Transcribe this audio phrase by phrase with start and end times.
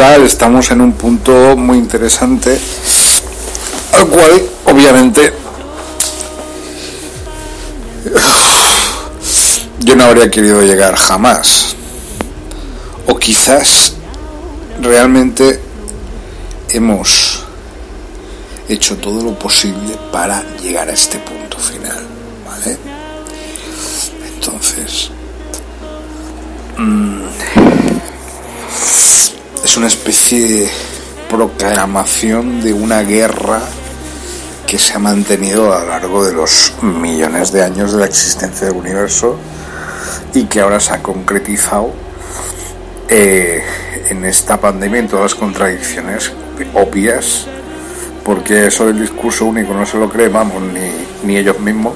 [0.00, 2.58] Estamos en un punto muy interesante,
[3.92, 5.30] al cual obviamente
[9.80, 11.76] yo no habría querido llegar jamás.
[13.08, 13.92] O quizás
[14.80, 15.60] realmente
[16.70, 17.44] hemos
[18.70, 22.06] hecho todo lo posible para llegar a este punto final,
[22.46, 22.78] ¿vale?
[24.34, 25.10] Entonces,
[26.78, 27.19] mm,
[29.70, 30.70] es una especie de
[31.30, 33.60] proclamación de una guerra
[34.66, 38.66] que se ha mantenido a lo largo de los millones de años de la existencia
[38.66, 39.36] del universo
[40.34, 41.92] y que ahora se ha concretizado
[43.08, 43.62] eh,
[44.08, 46.32] en esta pandemia en todas las contradicciones
[46.74, 47.46] obvias
[48.24, 51.94] porque eso del discurso único no se lo creen, vamos, ni, ni ellos mismos.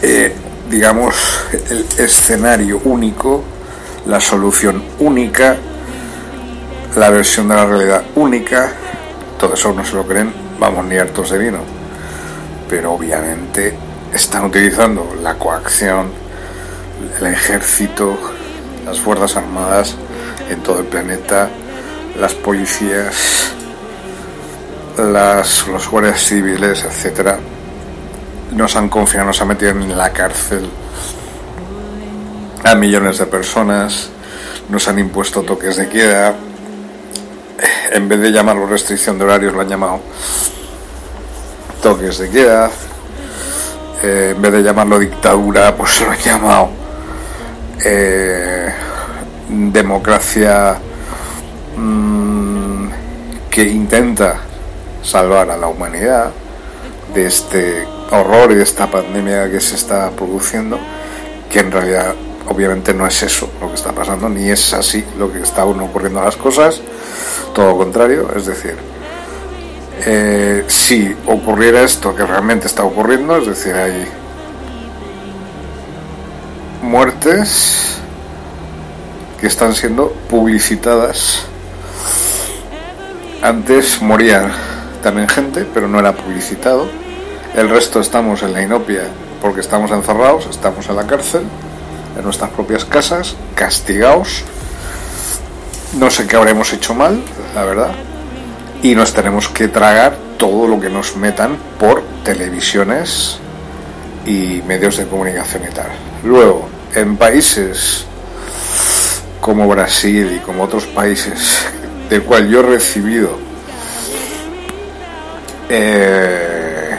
[0.00, 0.34] Eh,
[0.70, 1.14] digamos,
[1.52, 3.44] el escenario único,
[4.06, 5.56] la solución única,
[6.96, 8.72] la versión de la realidad única,
[9.38, 11.58] todo eso no se lo creen, vamos, ni hartos de vino.
[12.68, 13.76] Pero obviamente
[14.12, 16.10] están utilizando la coacción,
[17.20, 18.18] el ejército,
[18.84, 19.94] las Fuerzas Armadas
[20.48, 21.48] en todo el planeta,
[22.18, 23.52] las policías,
[24.98, 27.38] las, los guardias civiles, etcétera,
[28.52, 30.68] nos han confinado, nos han metido en la cárcel
[32.64, 34.10] a millones de personas,
[34.68, 36.34] nos han impuesto toques de queda,
[37.92, 40.00] en vez de llamarlo restricción de horarios, lo han llamado
[41.82, 42.70] toques de queda,
[44.02, 46.70] eh, en vez de llamarlo dictadura, pues lo han llamado
[47.84, 48.72] eh,
[49.48, 50.78] democracia
[51.76, 52.86] mmm,
[53.50, 54.36] que intenta
[55.02, 56.30] salvar a la humanidad
[57.12, 60.78] de este horror y de esta pandemia que se está produciendo,
[61.50, 62.14] que en realidad
[62.48, 66.20] obviamente no es eso lo que está pasando, ni es así lo que está ocurriendo
[66.20, 66.80] a las cosas,
[67.54, 68.76] todo lo contrario, es decir,
[70.04, 74.06] eh, si ocurriera esto que realmente está ocurriendo, es decir, hay
[76.82, 77.98] muertes
[79.40, 81.46] que están siendo publicitadas.
[83.42, 84.52] Antes moría
[85.02, 86.86] también gente, pero no era publicitado.
[87.54, 89.02] El resto estamos en la inopia
[89.40, 91.42] porque estamos encerrados, estamos en la cárcel,
[92.16, 94.42] en nuestras propias casas, castigados.
[95.94, 97.22] No sé qué habremos hecho mal,
[97.54, 97.92] la verdad.
[98.82, 103.38] Y nos tenemos que tragar todo lo que nos metan por televisiones
[104.26, 105.88] y medios de comunicación y tal.
[106.24, 108.06] Luego, en países
[109.40, 111.66] como Brasil y como otros países
[112.10, 113.38] del cual yo he recibido
[115.68, 116.96] eh,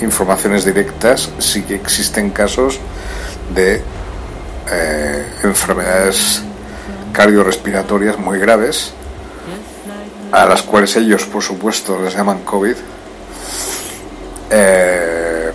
[0.00, 2.78] informaciones directas, sí que existen casos
[3.52, 3.82] de
[4.70, 6.42] eh, enfermedades
[7.12, 8.92] cardiorrespiratorias muy graves,
[10.32, 12.74] a las cuales ellos, por supuesto, les llaman COVID,
[14.50, 15.52] eh,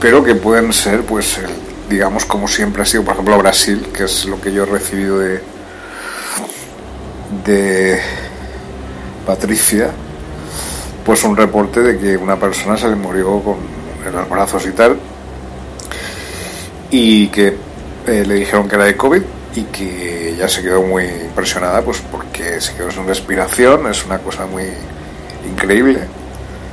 [0.00, 1.38] pero que pueden ser, pues,
[1.88, 5.18] digamos, como siempre ha sido, por ejemplo, Brasil, que es lo que yo he recibido
[5.18, 5.40] de,
[7.44, 8.00] de
[9.26, 9.90] Patricia,
[11.04, 13.58] pues un reporte de que una persona se le murió con,
[14.06, 14.98] en los brazos y tal,
[16.90, 17.56] y que
[18.06, 19.22] eh, le dijeron que era de COVID
[19.56, 24.18] y que ya se quedó muy impresionada pues porque se quedó sin respiración, es una
[24.18, 24.64] cosa muy
[25.48, 26.00] increíble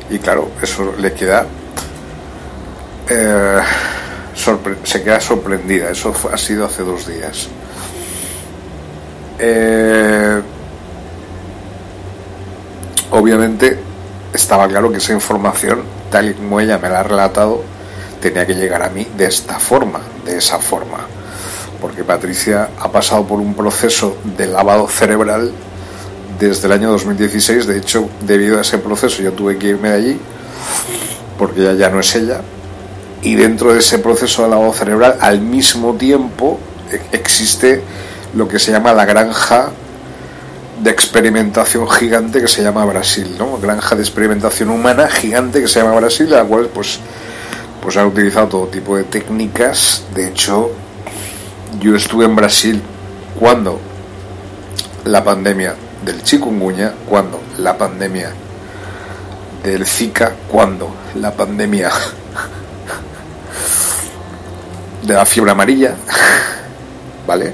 [0.10, 1.46] y claro, eso le queda
[3.10, 3.62] eh,
[4.84, 7.48] se queda sorprendida, eso ha sido hace dos días.
[9.40, 10.42] Eh,
[13.12, 13.80] obviamente
[14.34, 15.82] estaba claro que esa información,
[16.12, 17.64] tal y como ella me la ha relatado,
[18.22, 21.00] tenía que llegar a mí de esta forma, de esa forma.
[21.82, 25.52] Porque Patricia ha pasado por un proceso de lavado cerebral
[26.40, 27.68] desde el año 2016.
[27.68, 30.20] De hecho, debido a ese proceso yo tuve que irme de allí,
[31.38, 32.42] porque ella ya no es ella.
[33.22, 36.60] Y dentro de ese proceso de lavado cerebral, al mismo tiempo,
[36.92, 37.82] e-, existe
[38.36, 39.72] lo que se llama la granja
[40.82, 43.58] de experimentación gigante que se llama Brasil, ¿no?
[43.58, 47.00] Granja de experimentación humana gigante que se llama Brasil, la cual pues
[47.82, 50.04] pues han utilizado todo tipo de técnicas.
[50.14, 50.72] De hecho,
[51.80, 52.82] yo estuve en Brasil
[53.40, 53.80] cuando
[55.06, 55.76] la pandemia
[56.06, 58.32] del chikungunya, cuando la pandemia
[59.64, 61.92] del Zika, cuando la pandemia
[65.04, 65.96] de la fiebre amarilla,
[67.26, 67.54] ¿vale?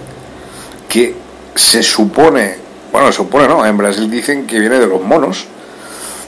[0.89, 1.15] Que
[1.55, 3.65] se supone bueno, supone, ¿no?
[3.65, 5.47] En Brasil dicen que viene de los monos.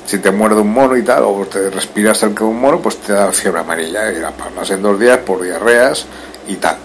[0.06, 2.98] Si te muerde un mono y tal, o te respiras cerca de un mono, pues
[2.98, 6.06] te da fiebre amarilla y la palmas en dos días por diarreas
[6.48, 6.78] y tal.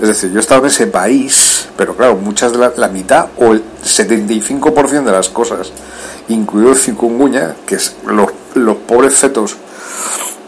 [0.00, 3.28] Es decir, yo he estado en ese país, pero claro, muchas de la, la mitad
[3.36, 5.72] o el 75% de las cosas,
[6.28, 9.56] incluido el cikungunya, que es los, los pobres fetos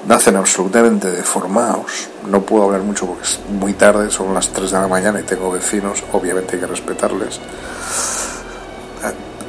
[0.09, 2.09] nacen absolutamente deformados.
[2.31, 5.25] No puedo hablar mucho porque es muy tarde, son las 3 de la mañana y
[5.25, 7.41] tengo vecinos, obviamente hay que respetarles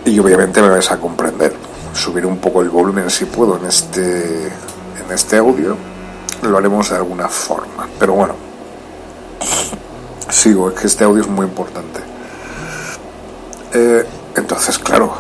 [0.08, 1.54] y obviamente me vais a comprender.
[1.98, 5.76] Subir un poco el volumen si puedo en este, en este audio,
[6.44, 7.88] lo haremos de alguna forma.
[8.00, 8.36] Pero bueno,
[10.30, 12.00] sigo, es que este audio es muy importante.
[13.74, 14.06] Eh,
[14.36, 15.12] entonces, claro,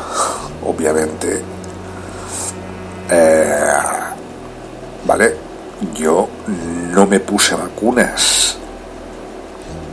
[0.64, 1.42] obviamente,
[3.10, 3.74] eh,
[5.06, 5.36] ¿vale?
[5.96, 6.28] Yo
[6.92, 8.58] no me puse vacunas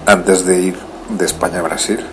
[0.07, 0.79] antes de ir
[1.09, 2.05] de España a Brasil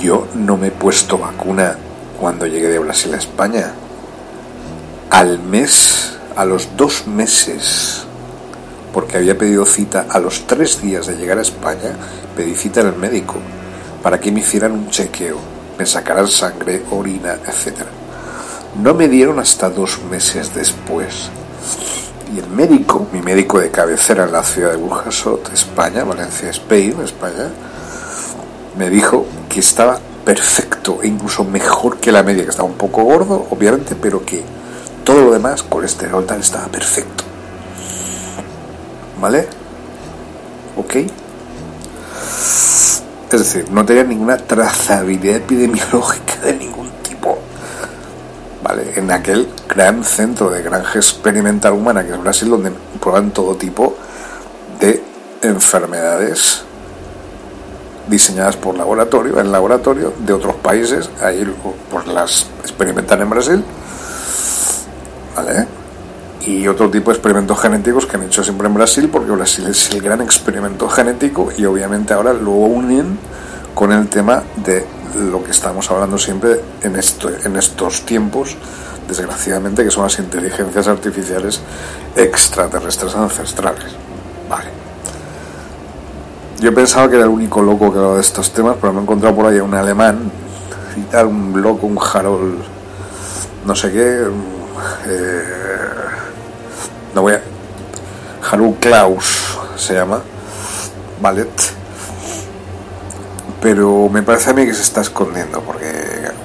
[0.00, 1.76] yo no me he puesto vacuna
[2.18, 3.72] cuando llegué de Brasil a España.
[5.10, 8.04] Al mes, a los dos meses,
[8.92, 11.96] porque había pedido cita a los tres días de llegar a España,
[12.36, 13.36] pedí cita en el médico
[14.02, 15.38] para que me hicieran un chequeo,
[15.78, 17.82] me sacaran sangre, orina, etc.
[18.82, 21.30] No me dieron hasta dos meses después.
[22.34, 26.96] Y el médico, mi médico de cabecera en la ciudad de Burjasot, España, Valencia, Spain,
[27.02, 27.50] España,
[28.76, 29.98] me dijo que estaba
[30.28, 34.44] perfecto e incluso mejor que la media, que estaba un poco gordo, obviamente, pero que
[35.02, 37.24] todo lo demás, colesterol tal, estaba perfecto.
[39.18, 39.48] ¿Vale?
[40.76, 40.96] ¿Ok?
[43.32, 47.38] Es decir, no tenía ninguna trazabilidad epidemiológica de ningún tipo.
[48.62, 48.92] ¿Vale?
[48.96, 52.70] En aquel gran centro de granja experimental humana que es Brasil, donde
[53.00, 53.96] prueban todo tipo
[54.78, 55.02] de
[55.40, 56.67] enfermedades
[58.08, 61.44] diseñadas por laboratorio, en laboratorio de otros países, ahí
[61.90, 63.64] pues las experimentan en Brasil,
[65.36, 65.66] ¿vale?
[66.42, 69.90] Y otro tipo de experimentos genéticos que han hecho siempre en Brasil, porque Brasil es
[69.90, 73.18] el gran experimento genético y obviamente ahora lo unen
[73.74, 74.84] con el tema de
[75.30, 78.56] lo que estamos hablando siempre en, esto, en estos tiempos,
[79.06, 81.60] desgraciadamente, que son las inteligencias artificiales
[82.16, 83.92] extraterrestres ancestrales.
[84.48, 84.77] Vale.
[86.60, 89.02] Yo pensaba que era el único loco que hablaba de estos temas, pero me he
[89.02, 90.28] encontrado por ahí un alemán
[90.96, 92.58] y tal, un loco, un Harold,
[93.64, 94.26] no sé qué.
[95.06, 95.42] Eh,
[97.14, 97.42] no voy a.
[98.50, 100.20] Harold Klaus se llama,
[101.22, 101.48] Ballet.
[103.62, 105.86] Pero me parece a mí que se está escondiendo, porque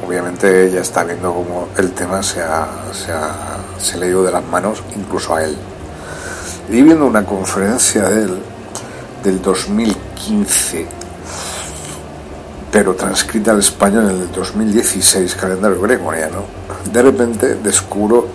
[0.06, 4.24] obviamente ya está viendo cómo el tema se, ha, se, ha, se le ha ido
[4.24, 5.58] de las manos, incluso a él.
[6.70, 8.53] Y viendo una conferencia de él
[9.24, 10.86] del 2015,
[12.72, 16.44] pero transcrita al español en el 2016, calendario gregoriano,
[16.92, 18.28] de repente descubro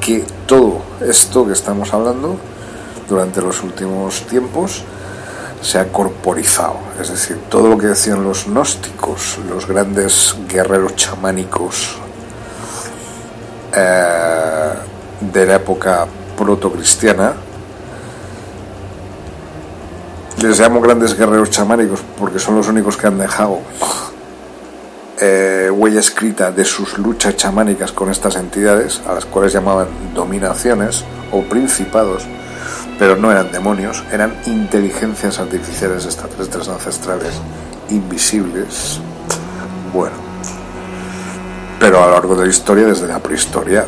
[0.00, 2.36] que todo esto que estamos hablando
[3.08, 4.82] durante los últimos tiempos
[5.60, 11.98] se ha corporizado, es decir, todo lo que decían los gnósticos, los grandes guerreros chamánicos
[13.72, 14.72] eh,
[15.20, 17.34] de la época protocristiana,
[20.42, 23.60] les llamo grandes guerreros chamánicos porque son los únicos que han dejado
[25.20, 31.04] eh, huella escrita de sus luchas chamánicas con estas entidades, a las cuales llamaban dominaciones
[31.30, 32.24] o principados,
[32.98, 37.34] pero no eran demonios, eran inteligencias artificiales extraterrestres ancestrales
[37.90, 38.98] invisibles.
[39.92, 40.16] Bueno,
[41.78, 43.86] pero a lo largo de la historia, desde la prehistoria,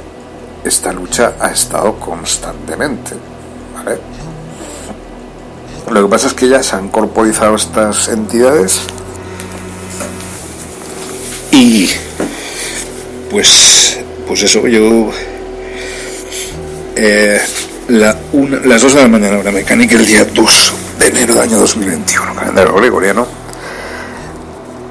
[0.63, 3.17] esta lucha ha estado constantemente.
[5.91, 8.81] Lo que pasa es que ya se han corporizado estas entidades
[11.51, 11.89] y
[13.31, 15.11] pues pues eso yo
[16.97, 17.41] eh,
[17.89, 22.35] las 2 de la mañana hora mecánica el día 2 de enero del año 2021
[22.35, 23.27] calendario gregoriano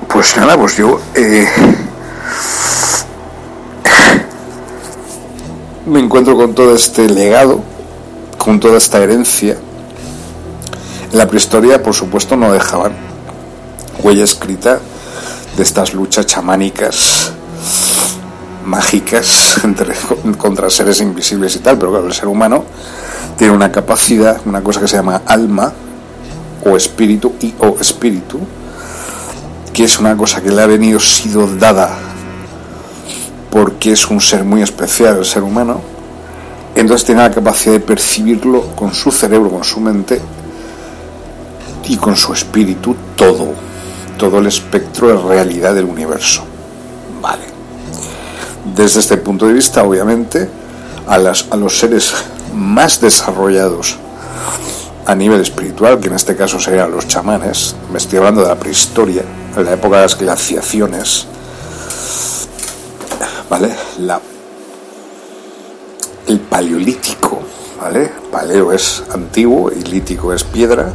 [0.07, 1.47] pues nada pues yo eh,
[5.85, 7.61] me encuentro con todo este legado
[8.37, 9.57] con toda esta herencia
[11.13, 12.93] la prehistoria por supuesto no dejaban
[14.01, 14.79] huella escrita
[15.55, 17.31] de estas luchas chamánicas
[18.65, 19.61] mágicas
[20.37, 22.63] contra seres invisibles y tal, pero claro, el ser humano
[23.37, 25.71] tiene una capacidad, una cosa que se llama alma
[26.65, 28.39] o espíritu y o espíritu,
[29.71, 31.95] que es una cosa que le ha venido sido dada
[33.51, 35.79] porque es un ser muy especial el ser humano,
[36.73, 40.19] entonces tiene la capacidad de percibirlo con su cerebro, con su mente
[41.85, 43.53] y con su espíritu todo,
[44.17, 46.43] todo el espectro de realidad del universo.
[47.21, 47.53] Vale
[48.75, 50.49] desde este punto de vista, obviamente,
[51.07, 52.13] a, las, a los seres
[52.55, 53.97] más desarrollados
[55.05, 58.55] a nivel espiritual, que en este caso serían los chamanes, me estoy hablando de la
[58.55, 59.23] prehistoria,
[59.55, 61.27] en la época de las glaciaciones,
[63.49, 63.75] ¿vale?
[63.99, 64.21] La,
[66.27, 67.41] el paleolítico,
[67.81, 68.11] ¿vale?
[68.31, 70.93] Paleo es antiguo y lítico es piedra,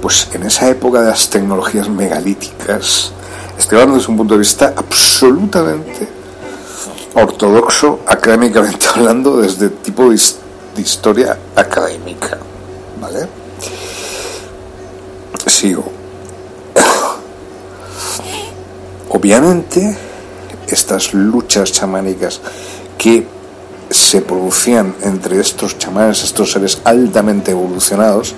[0.00, 3.12] pues en esa época de las tecnologías megalíticas,
[3.58, 6.08] estoy hablando desde un punto de vista absolutamente
[7.14, 10.18] ortodoxo académicamente hablando desde tipo de,
[10.76, 12.38] historia académica,
[12.98, 13.28] ¿vale?
[15.46, 15.84] Sigo.
[19.10, 19.98] Obviamente,
[20.66, 22.40] estas luchas chamánicas
[22.96, 23.26] que
[23.90, 28.34] se producían entre estos chamanes, estos seres altamente evolucionados,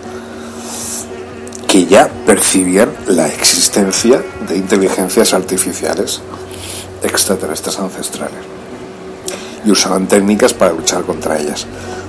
[1.73, 6.21] que ya percibían la existencia de inteligencias artificiales
[7.03, 8.41] extraterrestres ancestrales
[9.65, 11.65] y usaban técnicas para luchar contra ellas.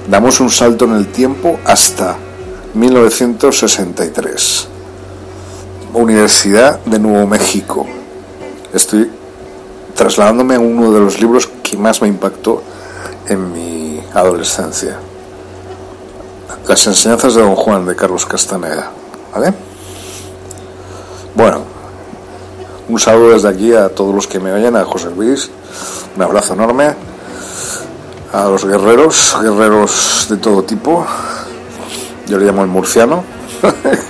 [0.10, 2.17] Damos un salto en el tiempo hasta
[2.74, 4.67] 1963.
[5.93, 7.88] Universidad de Nuevo México.
[8.74, 9.10] Estoy
[9.96, 12.62] trasladándome a uno de los libros que más me impactó
[13.29, 14.98] en mi adolescencia.
[16.67, 18.91] Las enseñanzas de Don Juan de Carlos Castaneda.
[19.34, 19.54] ¿Vale?
[21.36, 21.62] Bueno,
[22.90, 25.50] un saludo desde aquí a todos los que me oyen, a José Luis,
[26.16, 26.94] un abrazo enorme
[28.32, 31.06] a los guerreros, guerreros de todo tipo.
[32.28, 33.24] Yo le llamo el murciano.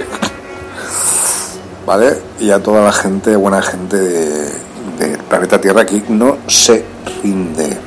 [1.85, 2.17] ¿Vale?
[2.39, 6.85] Y a toda la gente, buena gente del planeta Tierra que no se
[7.21, 7.77] rinde.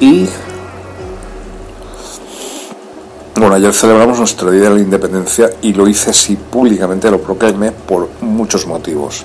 [0.00, 0.28] Y
[3.38, 7.72] bueno, ayer celebramos nuestro Día de la Independencia y lo hice así públicamente, lo proclamé
[7.72, 9.24] por muchos motivos.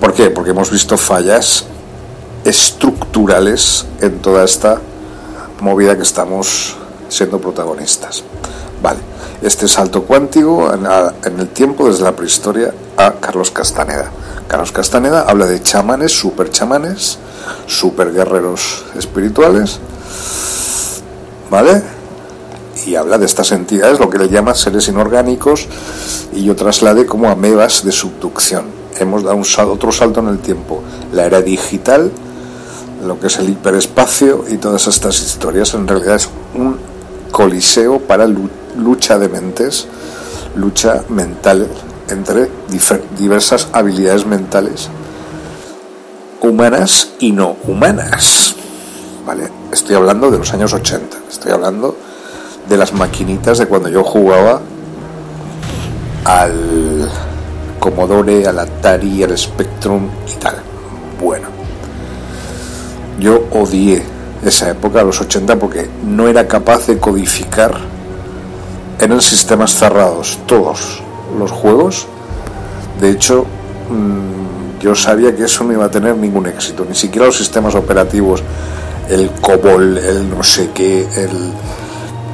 [0.00, 0.30] ¿Por qué?
[0.30, 1.64] Porque hemos visto fallas
[2.44, 4.78] estructurales en toda esta
[5.60, 6.76] movida que estamos
[7.08, 8.22] siendo protagonistas.
[8.80, 9.00] Vale,
[9.42, 14.10] este salto cuántico en, el tiempo desde la prehistoria a Carlos Castaneda.
[14.46, 17.18] Carlos Castaneda habla de chamanes, super chamanes,
[17.66, 19.80] super guerreros espirituales,
[21.50, 21.97] ¿vale?
[22.86, 25.66] Y habla de estas entidades, lo que le llama seres inorgánicos,
[26.32, 28.66] y yo traslade como amebas de subducción.
[28.98, 30.82] Hemos dado un otro salto en el tiempo.
[31.12, 32.10] La era digital,
[33.04, 35.74] lo que es el hiperespacio y todas estas historias.
[35.74, 36.76] En realidad es un
[37.30, 39.86] coliseo para lucha de mentes,
[40.56, 41.68] lucha mental
[42.08, 42.50] entre
[43.18, 44.88] diversas habilidades mentales
[46.40, 48.54] humanas y no humanas.
[49.26, 49.50] ¿Vale?
[49.72, 51.96] Estoy hablando de los años 80, estoy hablando
[52.68, 54.60] de las maquinitas de cuando yo jugaba
[56.24, 57.08] al
[57.78, 60.56] Commodore, al Atari, al Spectrum y tal.
[61.20, 61.48] Bueno,
[63.18, 64.02] yo odié
[64.44, 67.74] esa época, los 80, porque no era capaz de codificar.
[69.00, 71.02] Eran sistemas cerrados, todos
[71.38, 72.06] los juegos.
[73.00, 73.46] De hecho,
[73.90, 77.74] mm, yo sabía que eso no iba a tener ningún éxito, ni siquiera los sistemas
[77.74, 78.42] operativos,
[79.08, 81.52] el COBOL, el no sé qué, el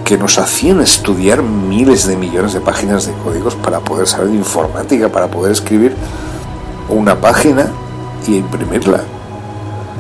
[0.05, 4.37] que nos hacían estudiar miles de millones de páginas de códigos para poder saber de
[4.37, 5.97] informática, para poder escribir
[6.89, 7.67] una página
[8.27, 9.01] y imprimirla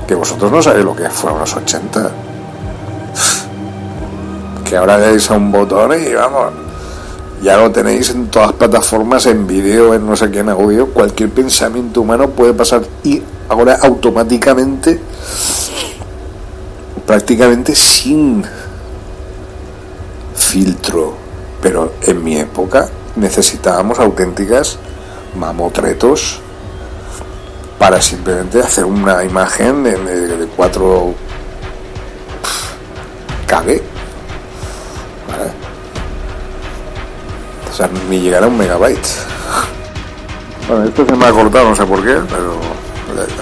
[0.06, 2.10] que vosotros no sabéis lo que fueron los 80.
[4.68, 6.52] que ahora le dais a un botón y vamos,
[7.42, 11.30] ya lo tenéis en todas plataformas, en vídeo, en no sé qué, en audio, cualquier
[11.30, 15.00] pensamiento humano puede pasar y ahora automáticamente,
[17.06, 18.44] prácticamente sin
[20.54, 21.14] filtro.
[21.60, 24.78] Pero en mi época necesitábamos auténticas
[25.34, 26.38] mamotretos
[27.78, 31.14] para simplemente hacer una imagen de, de, 4
[33.48, 33.82] KB.
[37.68, 39.08] O sea, ni llegar a un megabyte.
[40.68, 42.54] Bueno, esto se me ha cortado, no sé por qué, pero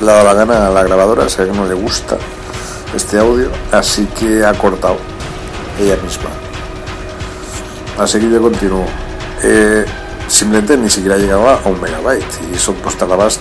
[0.01, 2.17] le, ha dado la gana a la grabadora, sé que no le gusta
[2.97, 4.97] este audio, así que ha cortado
[5.79, 6.31] ella misma.
[7.99, 8.87] Así que yo continúo.
[9.43, 9.85] Eh,
[10.29, 13.39] simplemente ni siquiera llegaba a un megabyte y eso pues tardabas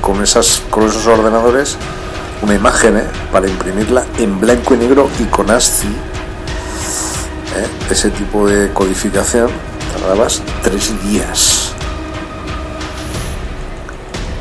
[0.00, 1.76] con esas con esos ordenadores
[2.42, 3.04] una imagen ¿eh?
[3.32, 7.68] para imprimirla en blanco y negro y con ASCII ¿eh?
[7.90, 9.50] ese tipo de codificación
[9.92, 11.72] tardabas tres días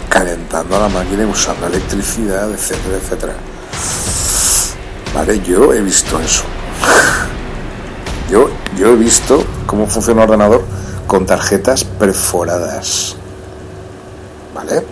[0.10, 3.34] calentando la máquina y usando electricidad etcétera etcétera
[5.14, 6.55] vale yo he visto eso
[8.76, 10.64] yo he visto cómo funciona un ordenador
[11.08, 13.16] con tarjetas perforadas.
[14.54, 14.84] ¿Vale?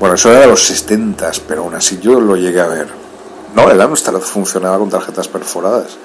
[0.00, 2.88] Bueno, eso era de los 60, pero aún así yo lo llegué a ver.
[3.54, 5.96] No, el Amstrad funcionaba con tarjetas perforadas.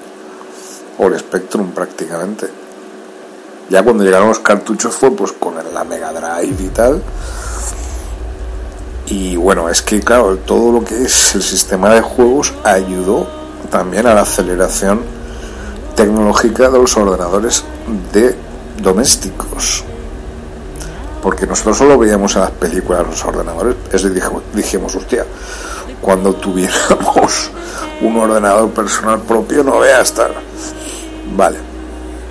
[0.98, 2.48] O el Spectrum prácticamente.
[3.68, 7.02] Ya cuando llegaron los cartuchos fue pues con la Mega Drive y tal.
[9.06, 13.26] Y bueno, es que claro, todo lo que es el sistema de juegos ayudó
[13.70, 15.19] también a la aceleración
[15.94, 17.64] tecnológica de los ordenadores
[18.12, 18.34] de
[18.82, 19.84] domésticos.
[21.22, 24.22] Porque nosotros solo veíamos en las películas los ordenadores, es decir,
[24.54, 25.26] dijimos, hostia,
[26.00, 27.50] cuando tuviéramos
[28.00, 30.32] un ordenador personal propio no vea estar.
[31.36, 31.58] Vale,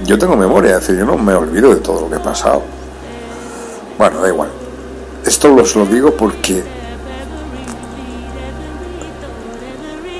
[0.05, 2.63] yo tengo memoria, es decir, yo no me olvido de todo lo que he pasado.
[3.97, 4.49] Bueno, da igual.
[5.25, 6.63] Esto os lo digo porque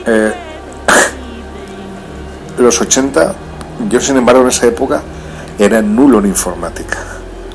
[0.06, 0.34] eh,
[2.64, 3.34] los 80,
[3.90, 5.02] yo sin embargo en esa época
[5.58, 6.98] era nulo en informática.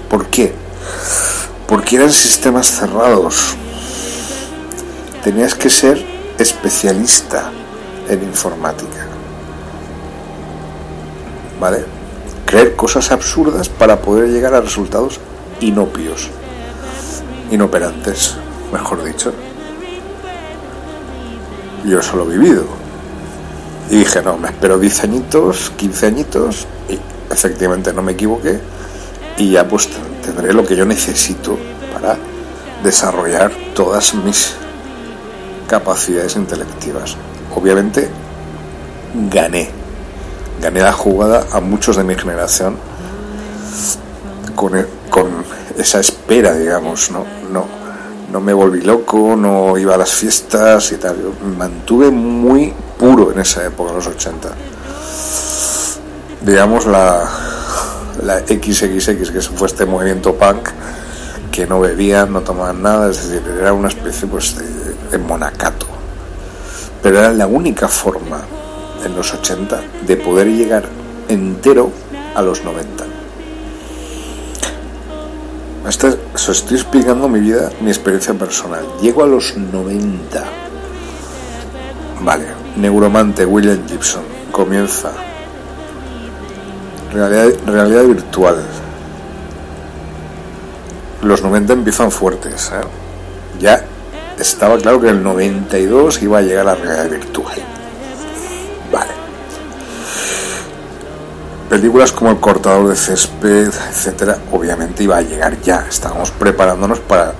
[0.08, 0.54] ¿Por qué?
[1.66, 3.56] Porque eran sistemas cerrados.
[5.22, 6.04] Tenías que ser
[6.38, 7.50] especialista
[8.08, 9.06] en informática.
[11.60, 11.84] ¿Vale?
[12.46, 15.18] Creer cosas absurdas para poder llegar a resultados
[15.60, 16.28] inopios,
[17.50, 18.36] inoperantes,
[18.72, 19.32] mejor dicho.
[21.84, 22.83] Yo solo he vivido.
[23.90, 26.98] Y dije, no, me espero 10 añitos, 15 añitos, y
[27.32, 28.60] efectivamente no me equivoqué,
[29.36, 29.88] y ya pues
[30.22, 31.58] tendré lo que yo necesito
[31.92, 32.16] para
[32.82, 34.54] desarrollar todas mis
[35.68, 37.16] capacidades intelectivas.
[37.54, 38.08] Obviamente
[39.30, 39.70] gané,
[40.60, 42.76] gané la jugada a muchos de mi generación
[44.54, 45.28] con, e, con
[45.76, 47.24] esa espera, digamos, ¿no?
[47.52, 47.66] No,
[48.32, 51.16] no me volví loco, no iba a las fiestas y tal.
[51.56, 54.48] mantuve muy puro en esa época, los 80.
[56.42, 57.24] Digamos la,
[58.22, 60.68] la XXX, que fue este movimiento punk,
[61.54, 64.56] que no bebían, no tomaban nada, es decir, era una especie pues,
[65.10, 65.86] de, monacato.
[67.00, 68.40] Pero era la única forma
[69.04, 70.84] en los 80 de poder llegar
[71.28, 71.92] entero
[72.34, 73.04] a los 90.
[75.88, 78.84] Esto, estoy explicando mi vida, mi experiencia personal.
[79.00, 80.44] Llego a los 90.
[82.22, 85.12] Vale, Neuromante William Gibson comienza.
[87.12, 88.56] Realidad, virtual.
[91.22, 92.72] Los 90 empiezan fuertes.
[92.74, 92.80] ¿eh?
[93.60, 93.84] Ya
[94.38, 97.56] estaba claro que en el 92 iba a llegar la realidad virtual.
[98.90, 99.12] Vale.
[101.70, 105.86] Películas como El cortador de césped, etcétera, obviamente iba a llegar ya.
[105.88, 107.32] Estábamos preparándonos para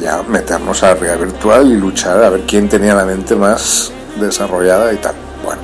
[0.00, 3.92] ya meternos a la realidad virtual y luchar a ver quién tenía la mente más
[4.20, 5.14] desarrollada y tal.
[5.44, 5.62] Bueno.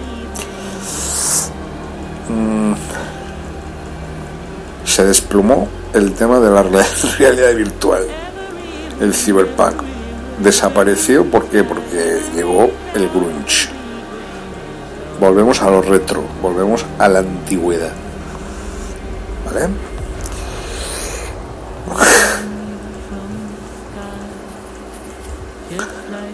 [2.29, 2.75] Mm.
[4.85, 6.63] Se desplumó el tema de la
[7.19, 8.03] realidad virtual.
[9.01, 9.83] El cyberpunk
[10.43, 11.63] desapareció ¿por qué?
[11.65, 13.69] porque llegó el grunge.
[15.21, 17.93] Volvemos a lo retro, volvemos a la antigüedad.
[19.47, 19.69] ¿Vale?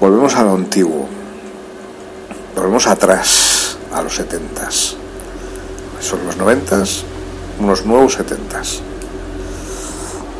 [0.00, 1.08] Volvemos a lo antiguo
[2.54, 4.70] volvemos atrás a los 70
[6.00, 6.84] son los 90
[7.60, 8.62] unos nuevos 70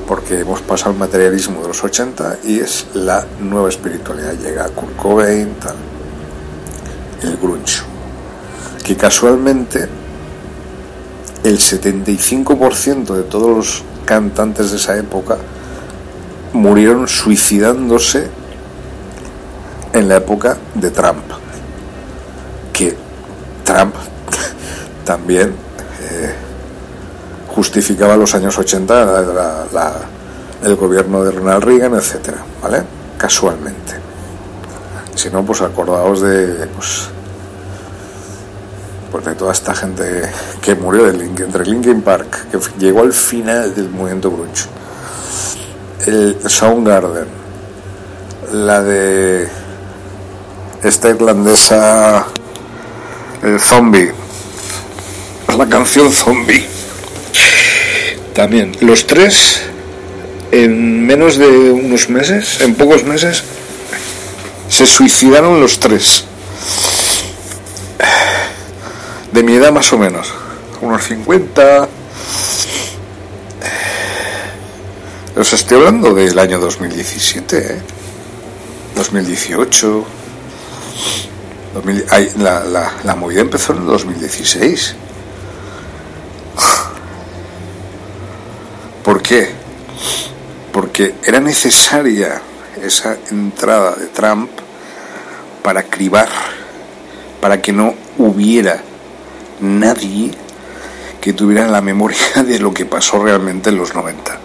[0.07, 4.35] porque hemos pasado el materialismo de los 80 y es la nueva espiritualidad.
[4.35, 5.77] Llega Kurt Cobain tal.
[7.23, 7.83] El grunge.
[8.85, 9.89] Que casualmente
[11.43, 15.39] el 75% de todos los cantantes de esa época
[16.53, 18.29] murieron suicidándose
[19.93, 21.44] en la época de Trump.
[22.75, 22.95] Que
[23.65, 23.95] Trump
[25.07, 25.55] también
[26.03, 26.35] eh,
[27.55, 29.67] justificaba los años 80
[30.65, 32.83] el gobierno de Ronald Reagan, etcétera, ¿vale?
[33.17, 33.95] Casualmente.
[35.15, 37.09] Si no, pues acordaos de pues,
[39.13, 40.29] pues de toda esta gente
[40.61, 44.67] que murió de Linkin, entre Linkin Park, que llegó al final del movimiento grunge.
[46.07, 47.29] El Soundgarden,
[48.53, 49.49] la de
[50.83, 52.27] esta irlandesa,
[53.45, 54.11] el zombie,
[55.57, 56.67] la canción zombie.
[58.33, 59.63] También, los tres,
[60.51, 63.45] en menos de unos meses, en pocos meses,
[64.69, 66.25] se suicidaron los tres.
[69.31, 70.33] De mi edad más o menos,
[70.81, 71.89] unos 50.
[75.37, 77.83] Los estoy hablando del año 2017, ¿eh?
[78.97, 80.24] 2018.
[82.37, 84.95] La, la, movida empezó en el 2016.
[89.03, 89.51] ¿Por qué?
[90.73, 92.41] Porque era necesaria
[92.83, 94.51] esa entrada de Trump
[95.63, 96.29] para cribar,
[97.41, 98.81] para que no hubiera
[99.61, 100.33] nadie
[101.21, 104.39] que tuviera la memoria de lo que pasó realmente en los 90.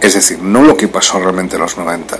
[0.00, 2.16] Es decir, no lo que pasó realmente en los 90.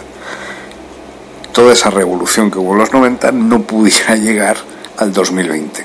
[1.58, 4.58] Toda esa revolución que hubo en los 90 no pudiera llegar
[4.96, 5.84] al 2020.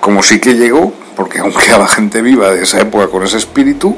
[0.00, 3.96] Como sí que llegó, porque aún quedaba gente viva de esa época con ese espíritu,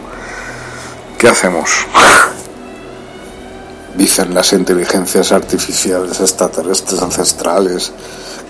[1.16, 1.70] ¿qué hacemos?
[3.96, 7.94] dicen las inteligencias artificiales extraterrestres ancestrales,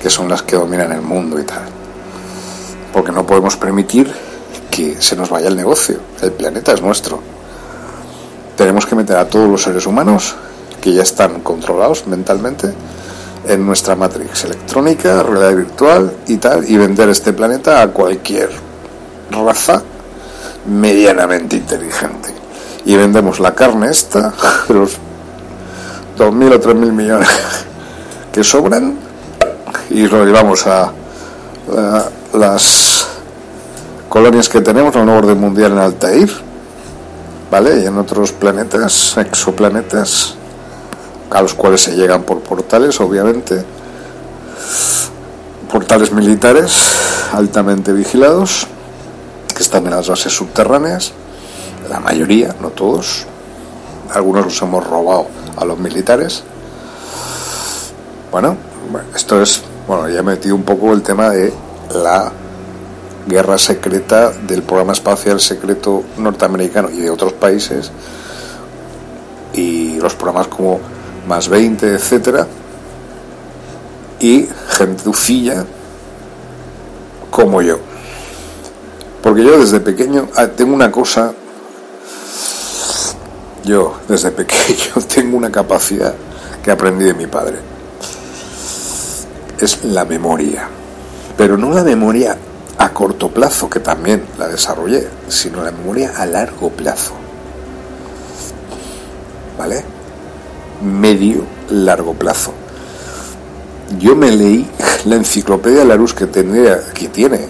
[0.02, 1.62] que son las que dominan el mundo y tal.
[2.92, 4.12] Porque no podemos permitir
[4.68, 6.00] que se nos vaya el negocio.
[6.20, 7.22] El planeta es nuestro.
[8.56, 10.34] Tenemos que meter a todos los seres humanos
[10.80, 12.72] que ya están controlados mentalmente
[13.46, 18.50] en nuestra matrix electrónica, realidad virtual y tal, y vender este planeta a cualquier
[19.30, 19.82] raza
[20.66, 22.34] medianamente inteligente.
[22.84, 24.32] Y vendemos la carne esta,
[24.68, 24.98] los
[26.18, 27.28] 2.000 o 3.000 millones
[28.32, 29.10] que sobran
[29.90, 30.92] y lo llevamos a,
[32.32, 33.06] las
[34.08, 36.30] colonias que tenemos, al nuevo orden mundial en Altair,
[37.50, 37.80] ¿vale?
[37.82, 40.34] Y en otros planetas, exoplanetas,
[41.30, 43.64] a los cuales se llegan por portales, obviamente,
[45.70, 46.92] portales militares
[47.32, 48.66] altamente vigilados,
[49.54, 51.12] que están en las bases subterráneas,
[51.88, 53.26] la mayoría, no todos,
[54.12, 56.42] algunos los hemos robado a los militares.
[58.30, 58.56] Bueno,
[59.14, 61.52] esto es, bueno, ya he metido un poco el tema de
[61.94, 62.32] la
[63.26, 67.90] guerra secreta del programa espacial secreto norteamericano y de otros países
[69.52, 70.80] y los programas como
[71.30, 72.44] más 20, etcétera,
[74.18, 75.64] y gentucilla
[77.30, 77.78] como yo.
[79.22, 81.32] Porque yo desde pequeño ah, tengo una cosa
[83.62, 86.14] yo, desde pequeño, tengo una capacidad
[86.64, 87.58] que aprendí de mi padre.
[89.60, 90.68] Es la memoria.
[91.36, 92.36] Pero no la memoria
[92.76, 97.12] a corto plazo, que también la desarrollé, sino la memoria a largo plazo.
[99.56, 99.99] ¿Vale?
[100.80, 102.52] Medio, largo plazo.
[103.98, 104.66] Yo me leí
[105.04, 107.40] la enciclopedia Larus que tendría, que tiene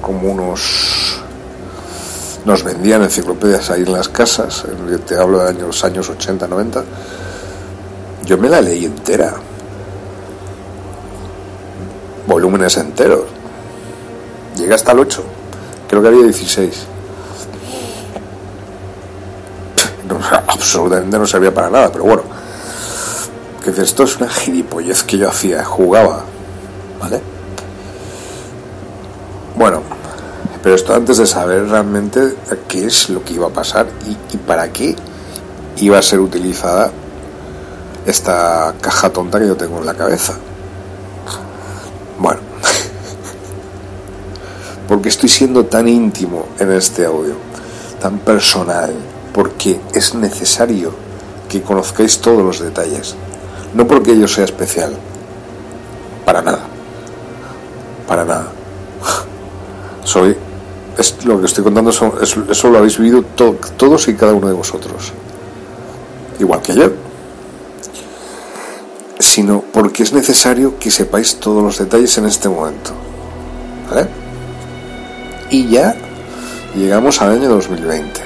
[0.00, 1.22] como unos
[2.46, 4.64] nos vendían enciclopedias ahí en las casas,
[5.04, 6.84] te hablo de los años 80, 90,
[8.24, 9.34] yo me la leí entera,
[12.28, 13.24] volúmenes enteros,
[14.56, 15.24] llegué hasta el 8,
[15.88, 16.86] creo que había 16.
[20.48, 22.22] Absolutamente no servía para nada, pero bueno,
[23.62, 26.24] que esto es una gilipollez que yo hacía, jugaba,
[27.00, 27.20] ¿vale?
[29.56, 29.82] Bueno,
[30.62, 32.36] pero esto antes de saber realmente
[32.68, 34.94] qué es lo que iba a pasar y, para qué
[35.78, 36.90] iba a ser utilizada
[38.04, 40.34] esta caja tonta que yo tengo en la cabeza.
[42.18, 42.40] Bueno,
[44.88, 47.34] porque estoy siendo tan íntimo en este audio,
[48.00, 48.94] tan personal,
[49.36, 50.94] porque es necesario
[51.50, 53.14] que conozcáis todos los detalles.
[53.74, 54.96] No porque yo sea especial,
[56.24, 56.64] para nada,
[58.08, 58.46] para nada.
[60.04, 60.34] Soy
[60.96, 62.14] es, lo que estoy contando, eso,
[62.50, 65.12] eso lo habéis vivido todos y cada uno de vosotros.
[66.38, 66.90] Igual que yo.
[69.18, 72.92] sino porque es necesario que sepáis todos los detalles en este momento.
[73.90, 74.08] ¿Vale?
[75.50, 75.94] Y ya
[76.74, 78.25] llegamos al año 2020.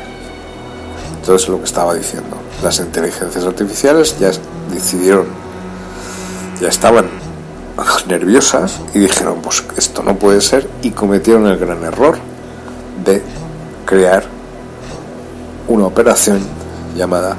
[1.20, 4.30] Entonces lo que estaba diciendo, las inteligencias artificiales ya
[4.72, 5.26] decidieron,
[6.60, 7.10] ya estaban
[8.08, 12.16] nerviosas y dijeron, pues esto no puede ser y cometieron el gran error
[13.04, 13.22] de
[13.84, 14.24] crear
[15.68, 16.40] una operación
[16.96, 17.36] llamada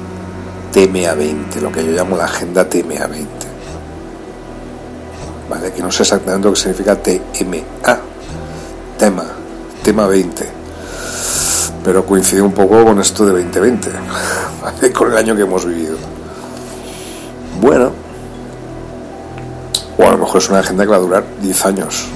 [0.72, 3.26] TMA20, lo que yo llamo la agenda TMA20.
[5.50, 5.72] ¿Vale?
[5.72, 7.98] Que no sé exactamente lo que significa TMA,
[8.96, 9.24] tema,
[9.82, 10.61] tema 20.
[11.84, 13.88] Pero coincide un poco con esto de 2020,
[14.62, 14.92] ¿vale?
[14.92, 15.96] Con el año que hemos vivido.
[17.60, 17.90] Bueno,
[19.98, 22.08] o a lo mejor es una agenda que va a durar 10 años.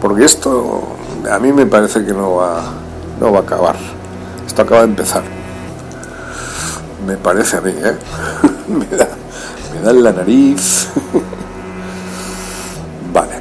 [0.00, 0.96] Porque esto
[1.30, 2.62] a mí me parece que no va,
[3.20, 3.76] no va a acabar.
[4.46, 5.22] Esto acaba de empezar.
[7.06, 7.96] Me parece a mí, ¿eh?
[8.68, 9.08] me, da,
[9.74, 10.88] me da en la nariz.
[13.12, 13.40] vale.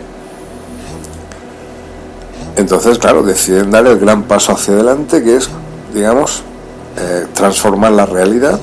[2.55, 5.49] Entonces, claro, deciden dar el gran paso hacia adelante, que es,
[5.93, 6.43] digamos,
[6.97, 8.59] eh, transformar la realidad.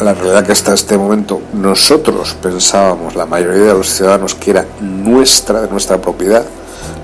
[0.00, 4.66] La realidad que hasta este momento nosotros pensábamos, la mayoría de los ciudadanos, que era
[4.80, 6.44] nuestra, de nuestra propiedad,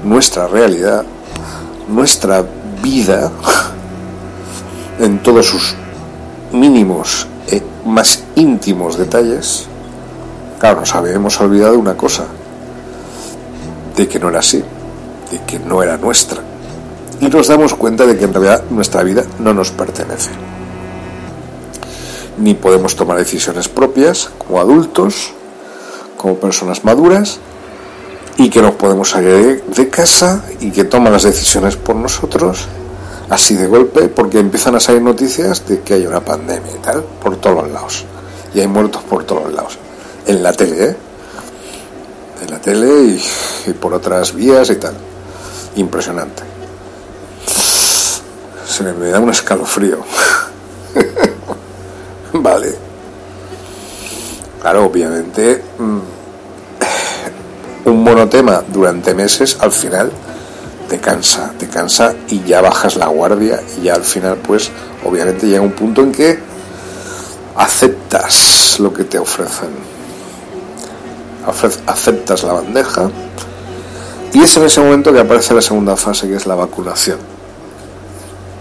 [0.03, 1.05] nuestra realidad,
[1.89, 2.45] nuestra
[2.83, 3.31] vida,
[4.99, 5.77] en todos sus
[6.53, 9.67] mínimos e más íntimos detalles,
[10.59, 12.25] claro, nos habíamos olvidado una cosa,
[14.01, 14.65] de que no era así,
[15.31, 16.41] de que no era nuestra.
[17.21, 20.31] Y nos damos cuenta de que en realidad nuestra vida no nos pertenece.
[22.39, 25.35] Ni podemos tomar decisiones propias como adultos,
[26.17, 27.41] como personas maduras,
[28.39, 32.69] y que nos podemos salir de casa y que toma las decisiones por nosotros
[33.29, 37.05] así de golpe porque empiezan a salir noticias de que hay una pandemia y tal
[37.23, 38.07] por todos lados
[38.55, 39.79] y hay muertos por todos lados
[40.27, 40.97] en la tele ¿eh?
[42.40, 43.18] En la tele
[43.66, 44.94] y, por otras vías y tal.
[45.76, 46.42] Impresionante.
[48.66, 49.98] Se me da un escalofrío.
[52.33, 52.74] Vale.
[54.61, 55.98] Claro obviamente mm,
[57.87, 60.12] un monotema durante meses, al final
[60.88, 64.70] te cansa, te cansa y ya bajas la guardia y ya al final pues
[65.05, 66.38] obviamente llega un punto en que
[67.57, 69.89] aceptas lo que te ofrecen.
[71.87, 73.11] Aceptas la bandeja
[74.33, 77.19] y es en ese momento que aparece la segunda fase que es la vacunación.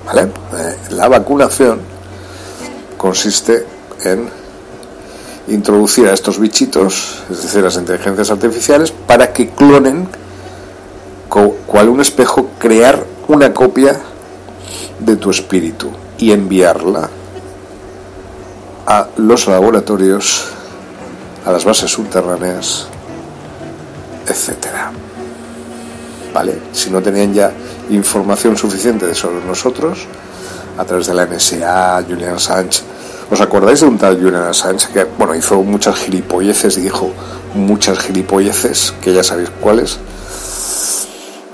[0.06, 0.23] ¿Vale?
[0.23, 1.80] Eh, la vacunación
[2.97, 3.65] consiste
[4.04, 4.30] en
[5.47, 10.08] introducir a estos bichitos, es decir, las inteligencias artificiales, para que clonen,
[11.30, 13.99] cual un espejo, crear una copia
[14.99, 17.10] de tu espíritu y enviarla
[18.86, 20.49] a los laboratorios,
[21.45, 22.88] a las bases subterráneas,
[24.28, 24.91] etcétera.
[26.34, 26.60] ¿Vale?
[26.71, 27.52] Si no tenían ya
[27.89, 30.06] información suficiente sobre nosotros,
[30.78, 32.84] a través de la NSA, Julian Assange,
[33.32, 37.12] ¿Os acordáis de un tal Julian Assange que, bueno, hizo muchas gilipolleces y dijo
[37.54, 39.99] muchas gilipolleces, que ya sabéis cuáles?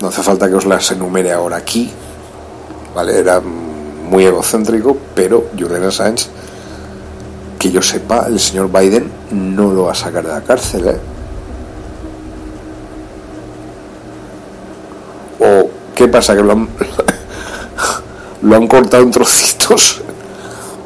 [0.00, 1.92] No hace falta que os las enumere ahora aquí,
[2.94, 3.18] ¿vale?
[3.18, 6.28] Era muy egocéntrico, pero Julian Assange,
[7.58, 11.00] que yo sepa, el señor Biden no lo va a sacar de la cárcel, ¿eh?
[15.40, 16.34] ¿O qué pasa?
[16.34, 16.68] Que lo han,
[18.42, 20.02] lo han cortado en trocitos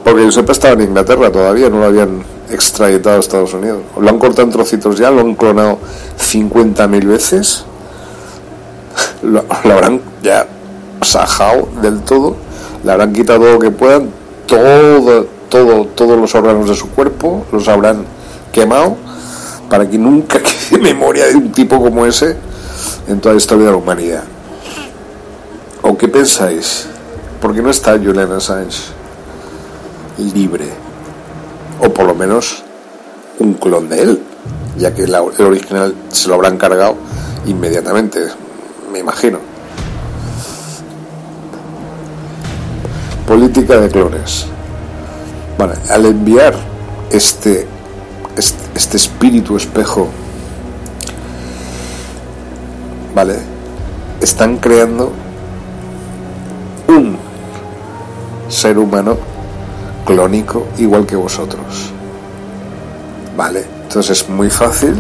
[0.05, 3.83] porque yo sepa estaba en Inglaterra todavía, no lo habían extraditado a Estados Unidos.
[3.97, 5.79] Lo han cortado en trocitos ya, lo han clonado
[6.19, 7.65] 50.000 veces.
[9.23, 10.47] Lo, habrán ya
[11.03, 12.37] sajado del todo,
[12.83, 14.11] le habrán quitado todo lo que puedan,
[14.47, 18.07] todo, todo, todos los órganos de su cuerpo, los habrán
[18.53, 18.97] quemado
[19.69, 22.37] para que nunca quede memoria de un tipo como ese
[23.07, 24.25] en toda la historia de la humanidad.
[25.83, 26.87] ¿O qué pensáis?
[27.41, 29.01] ¿Por qué no está Julian Assange?
[30.35, 30.67] libre,
[31.81, 32.63] o por lo menos
[33.39, 34.23] un clon de él,
[34.77, 36.97] ya que el original se lo habrán cargado
[37.47, 38.27] inmediatamente,
[38.93, 39.39] me imagino.
[43.27, 44.47] Política de clones.
[45.61, 46.55] Al enviar
[47.11, 47.67] este,
[48.37, 50.09] este, este espíritu espejo,
[53.15, 53.37] ¿vale?
[54.23, 55.13] Están creando
[56.89, 57.19] un
[58.49, 59.17] ser humano
[60.07, 61.93] clónico igual que vosotros.
[63.37, 63.65] ¿Vale?
[63.83, 64.95] Entonces es muy fácil,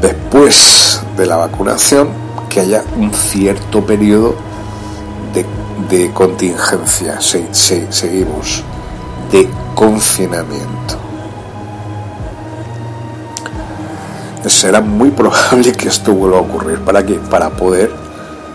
[0.00, 2.08] después de la vacunación,
[2.48, 4.34] que haya un cierto periodo
[5.34, 5.44] de,
[6.12, 7.20] contingencia.
[7.20, 8.62] seguimos.
[9.30, 10.98] De confinamiento.
[14.46, 16.78] Será muy probable que esto vuelva a ocurrir.
[16.80, 17.14] ¿Para qué?
[17.14, 17.90] Para poder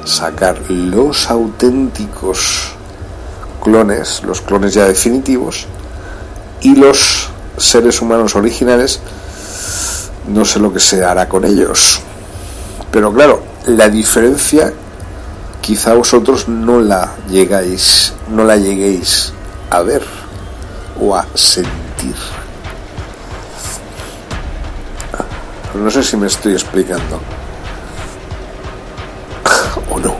[0.06, 2.74] sacar los auténticos
[3.62, 5.68] clones, los clones ya definitivos,
[6.62, 9.00] y los seres humanos originales,
[10.28, 12.02] no sé lo que se hará con ellos.
[12.92, 14.74] Pero claro, la diferencia
[15.64, 19.32] quizá vosotros no la llegáis, no la lleguéis
[19.70, 20.04] a ver
[21.00, 22.16] o a sentir.
[25.74, 27.20] No sé si me estoy explicando.
[29.90, 30.18] o no.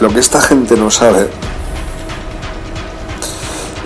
[0.00, 1.28] Lo que esta gente no sabe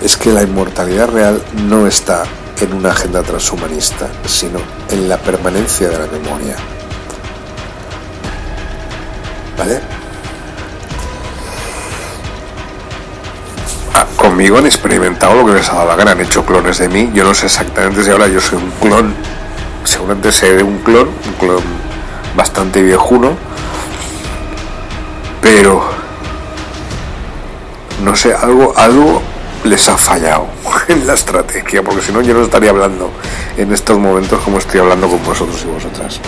[0.01, 2.23] es que la inmortalidad real no está
[2.61, 4.59] en una agenda transhumanista, sino
[4.89, 6.55] en la permanencia de la memoria.
[9.57, 9.81] ¿Vale?
[14.23, 17.11] Conmigo han experimentado lo que les ha dado la gana, han hecho clones de mí.
[17.13, 19.13] Yo no sé exactamente si ahora yo soy un clon,
[19.83, 21.63] seguramente seré un clon, un clon
[22.33, 23.31] bastante viejuno,
[25.41, 25.83] pero
[28.01, 29.21] no sé, algo, algo
[29.65, 30.47] les ha fallado
[30.87, 33.11] en la estrategia, porque si no yo no estaría hablando
[33.57, 36.21] en estos momentos como estoy hablando con vosotros y vosotras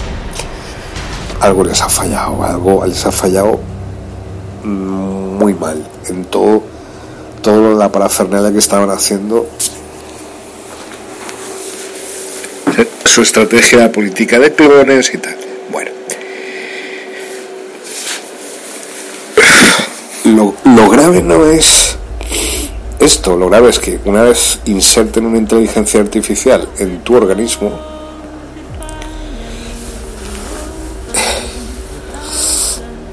[1.39, 3.60] algo les ha fallado, algo les ha fallado
[4.63, 6.63] muy mal en todo,
[7.41, 9.48] todo la parafernalia que estaban haciendo.
[13.06, 15.38] Su estrategia política de clones y tal.
[15.71, 15.91] Bueno.
[20.26, 21.98] Lo, lo grave no es
[23.00, 27.71] esto, lo grave es que una vez inserten una inteligencia artificial en tu organismo,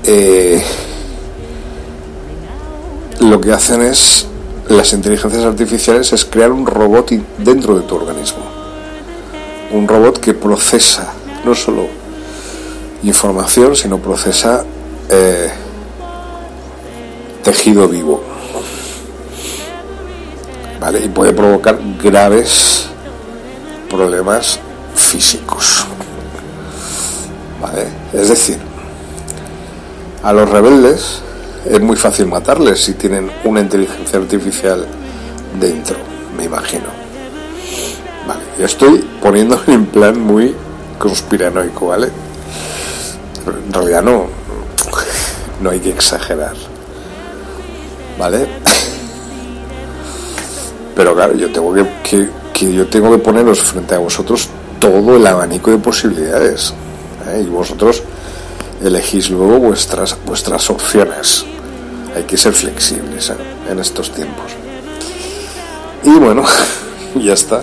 [0.05, 0.61] Eh,
[3.21, 4.27] lo que hacen es,
[4.69, 8.43] las inteligencias artificiales, es crear un robot dentro de tu organismo.
[9.73, 11.13] Un robot que procesa
[11.45, 11.87] no solo
[13.03, 14.65] información, sino procesa
[15.09, 15.51] eh,
[17.43, 18.23] tejido vivo.
[20.81, 21.05] ¿Vale?
[21.05, 22.87] Y puede provocar graves
[23.89, 24.59] problemas
[24.97, 25.87] físicos.
[27.61, 27.87] ¿Vale?
[28.13, 28.72] Es decir,
[30.23, 31.21] a los rebeldes
[31.65, 34.87] es muy fácil matarles si tienen una inteligencia artificial
[35.61, 35.97] dentro,
[36.37, 36.87] me imagino.
[38.27, 40.55] Vale, yo estoy poniéndome en plan muy
[40.99, 42.09] conspiranoico, ¿vale?
[43.45, 44.27] en realidad no,
[45.61, 46.55] no hay que exagerar,
[48.17, 48.47] ¿vale?
[50.95, 55.27] Pero claro, yo tengo que, que, yo tengo que poneros frente a vosotros todo el
[55.27, 56.75] abanico de posibilidades.
[57.29, 57.43] ¿eh?
[57.45, 58.03] Y vosotros
[58.83, 61.45] elegís luego vuestras, vuestras opciones.
[62.15, 63.33] Hay que ser flexibles
[63.71, 64.53] en estos tiempos.
[66.05, 66.45] Y bueno,
[67.15, 67.63] ya está.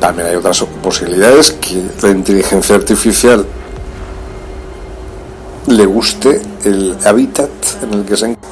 [0.00, 3.44] También hay otras posibilidades que la inteligencia artificial
[5.66, 7.50] le guste el hábitat
[7.82, 8.50] en el que se encuentra.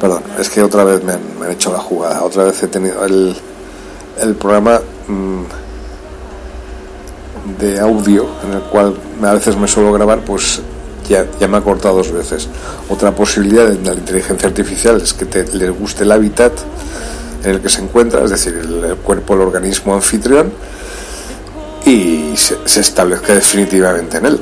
[0.00, 2.22] Perdón, es que otra vez me han, hecho la jugada.
[2.22, 3.34] Otra vez he tenido el,
[4.20, 4.80] el programa.
[5.08, 5.42] Mm,
[7.58, 10.60] de audio en el cual a veces me suelo grabar, pues
[11.08, 12.48] ya, ya me ha cortado dos veces.
[12.88, 16.52] Otra posibilidad de la inteligencia artificial es que te, le guste el hábitat
[17.42, 20.52] en el que se encuentra, es decir, el, cuerpo, el organismo anfitrión,
[21.84, 24.40] y se, se, establezca definitivamente en él.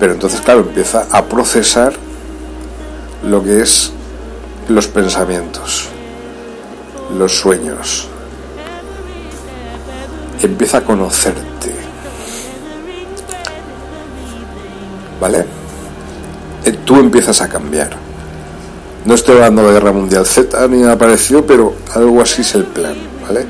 [0.00, 1.92] Pero entonces, claro, empieza a procesar
[3.24, 3.92] lo que es
[4.68, 5.88] los pensamientos,
[7.16, 8.08] los sueños.
[10.42, 11.77] Empieza a conocerte
[15.20, 15.44] ¿vale?
[16.64, 17.90] Eh, tú empiezas a cambiar.
[19.04, 22.64] No estoy hablando de Guerra Mundial Z ni nada parecido, pero algo así es el
[22.64, 22.96] plan,
[23.26, 23.46] ¿vale?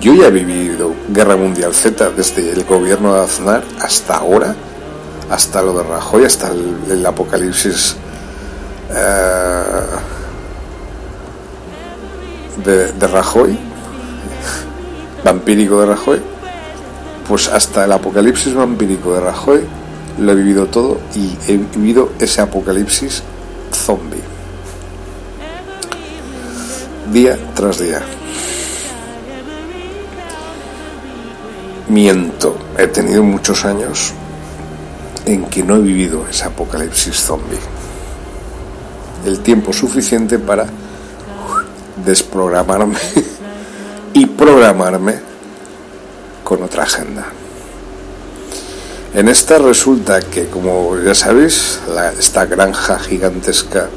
[0.00, 4.54] Yo ya he vivido Guerra Mundial Z desde el gobierno de Aznar hasta ahora,
[5.30, 6.50] hasta lo de Rajoy, hasta
[6.88, 7.96] el, apocalipsis
[8.90, 9.62] eh,
[12.64, 13.58] de, de Rajoy,
[15.24, 16.20] vampírico de Rajoy,
[17.26, 19.79] pues hasta el apocalipsis vampírico de Rajoy
[20.18, 23.22] lo he vivido todo y he vivido ese apocalipsis
[23.72, 24.22] zombie.
[27.12, 28.02] Día tras día.
[31.88, 34.12] Miento, he tenido muchos años
[35.26, 37.58] en que no he vivido ese apocalipsis zombie.
[39.24, 40.66] El tiempo suficiente para
[42.04, 42.98] desprogramarme
[44.14, 45.16] y programarme
[46.44, 47.26] con otra agenda.
[49.12, 51.80] En esta resulta que, como ya sabéis,
[52.16, 53.88] esta granja gigantesca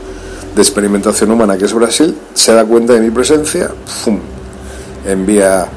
[0.55, 4.19] de experimentación humana que es Brasil se da cuenta de mi presencia, ¡fum!
[5.05, 5.67] envía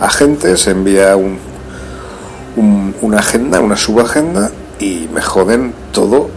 [0.00, 1.38] agentes, envía un,
[3.00, 6.28] una agenda, una subagenda y me joden todo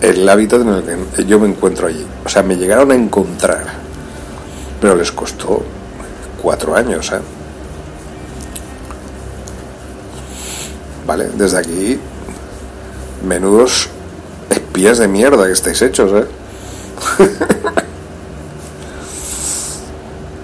[0.00, 0.82] el hábitat en el
[1.14, 2.04] que yo me encuentro allí.
[2.24, 3.64] O sea, me llegaron a encontrar,
[4.80, 5.62] pero les costó
[6.42, 7.37] cuatro años, ¿eh?
[11.08, 11.98] Vale, desde aquí,
[13.26, 13.88] menudos
[14.50, 16.26] espías de mierda que estáis hechos, ¿eh?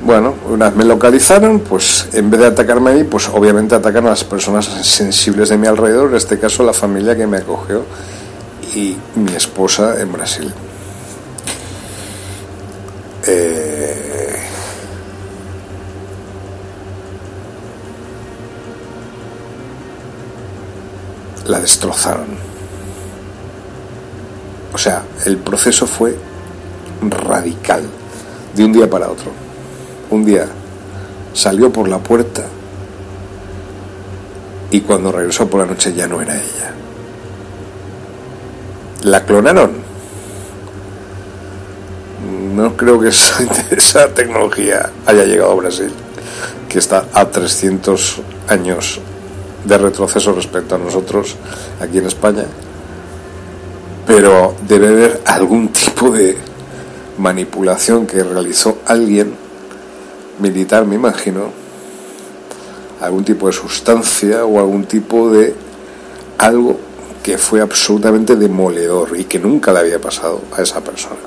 [0.02, 4.06] bueno, una vez me localizaron, pues en vez de atacarme a mí, pues obviamente atacan
[4.06, 7.82] a las personas sensibles de mi alrededor, en este caso la familia que me acogió
[8.74, 10.50] y mi esposa en Brasil.
[13.26, 13.93] Eh,
[21.46, 22.26] la destrozaron.
[24.72, 26.16] O sea, el proceso fue
[27.00, 27.82] radical,
[28.54, 29.30] de un día para otro.
[30.10, 30.46] Un día
[31.32, 32.44] salió por la puerta
[34.70, 36.72] y cuando regresó por la noche ya no era ella.
[39.02, 39.72] ¿La clonaron?
[42.54, 45.92] No creo que esa, tecnología haya llegado a Brasil,
[46.68, 49.00] que está a 300 años
[49.64, 51.36] de retroceso respecto a nosotros
[51.80, 52.44] aquí en España,
[54.06, 56.36] pero debe haber algún tipo de
[57.18, 59.34] manipulación que realizó alguien
[60.40, 61.50] militar, me imagino,
[63.00, 65.54] algún tipo de sustancia o algún tipo de
[66.38, 66.78] algo
[67.22, 71.20] que fue absolutamente demoledor y que nunca le había pasado a esa persona.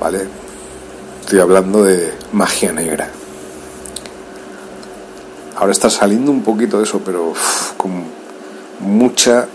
[0.00, 0.20] ¿Vale?
[1.20, 3.08] Estoy hablando de magia negra.
[5.62, 7.34] Ahora está saliendo un poquito de eso, pero
[7.76, 8.02] con
[8.80, 9.46] mucha...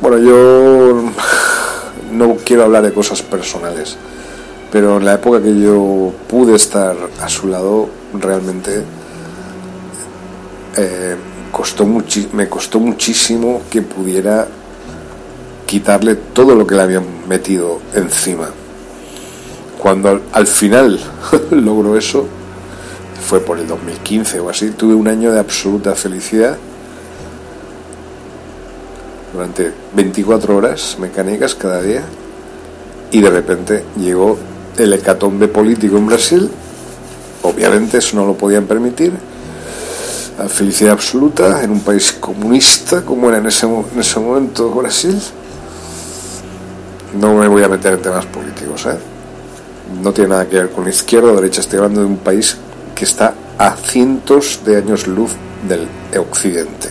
[0.00, 1.02] Bueno, yo
[2.12, 3.96] no quiero hablar de cosas personales,
[4.70, 8.84] pero en la época que yo pude estar a su lado, realmente...
[10.76, 11.16] Eh,
[11.50, 14.46] costó me costó muchísimo que pudiera
[15.66, 18.50] quitarle todo lo que le habían metido encima.
[19.80, 21.00] Cuando al, final
[21.50, 22.28] logró eso,
[23.26, 26.56] fue por el 2015 o así, tuve un año de absoluta felicidad.
[29.32, 32.04] Durante 24 horas mecánicas cada día.
[33.10, 34.38] Y de repente llegó
[34.78, 36.50] el hecatombe político en Brasil,
[37.42, 39.12] obviamente eso no lo podían permitir,
[40.38, 45.18] la felicidad absoluta en un país comunista como era en ese, en ese momento Brasil.
[47.18, 48.98] No me voy a meter en temas políticos, ¿eh?
[50.02, 52.56] no tiene nada que ver con izquierda o derecha, estoy hablando de un país
[52.96, 55.30] que está a cientos de años luz
[55.68, 55.86] del
[56.18, 56.88] occidente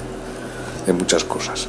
[0.87, 1.67] en muchas cosas.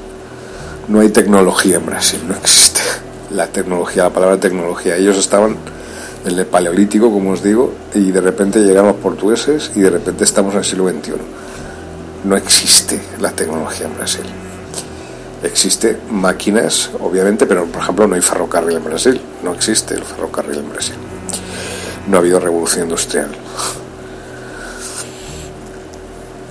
[0.86, 2.82] No hay tecnología en Brasil, no existe
[3.30, 4.94] la tecnología, la palabra tecnología.
[4.96, 5.56] Ellos estaban
[6.24, 10.22] en el paleolítico, como os digo, y de repente llegaron los portugueses y de repente
[10.22, 11.14] estamos en el siglo XXI
[12.26, 14.24] no existe la tecnología en Brasil.
[15.42, 19.20] Existe máquinas, obviamente, pero por ejemplo no hay ferrocarril en Brasil.
[19.44, 20.96] No existe el ferrocarril en Brasil.
[22.08, 23.30] No ha habido revolución industrial.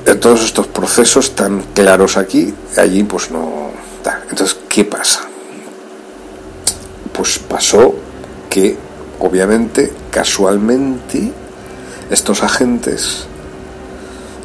[0.05, 3.71] En todos estos procesos tan claros aquí, allí pues no.
[4.29, 5.21] Entonces, ¿qué pasa?
[7.11, 7.95] Pues pasó
[8.49, 8.77] que,
[9.19, 11.31] obviamente, casualmente,
[12.09, 13.25] estos agentes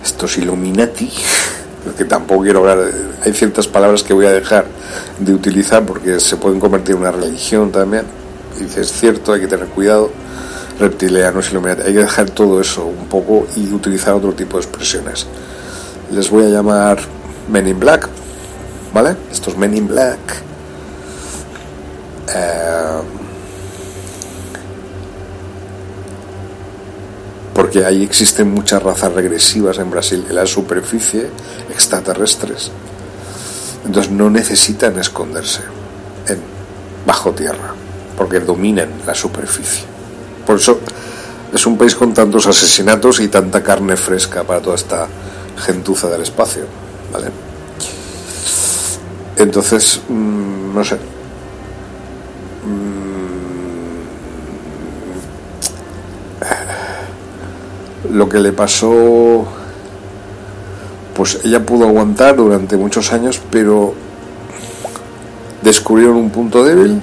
[0.04, 1.10] estos Illuminati,
[1.98, 2.90] que tampoco quiero hablar,
[3.22, 4.66] hay ciertas palabras que voy a dejar
[5.18, 8.04] de utilizar porque se pueden convertir en una religión también,
[8.58, 10.10] y es cierto, hay que tener cuidado,
[10.80, 15.26] reptilianos, Illuminati, hay que dejar todo eso un poco y utilizar otro tipo de expresiones.
[16.10, 16.98] Les voy a llamar
[17.48, 18.08] Men in Black,
[18.92, 19.16] ¿vale?
[19.30, 20.18] Estos Men in Black.
[22.34, 23.00] Eh,
[27.54, 31.28] porque ahí existen muchas razas regresivas en Brasil, en la superficie,
[31.70, 32.70] extraterrestres.
[33.84, 35.60] Entonces no necesitan esconderse
[36.26, 36.38] en,
[37.06, 37.74] bajo tierra,
[38.16, 39.89] porque dominan la superficie.
[40.50, 40.80] Por eso
[41.54, 45.06] es un país con tantos asesinatos y tanta carne fresca para toda esta
[45.56, 46.64] gentuza del espacio.
[47.12, 47.28] ¿vale?
[49.36, 50.98] Entonces, mm, no sé,
[58.12, 59.46] lo que le pasó,
[61.14, 63.94] pues ella pudo aguantar durante muchos años, pero
[65.62, 67.00] descubrieron un punto débil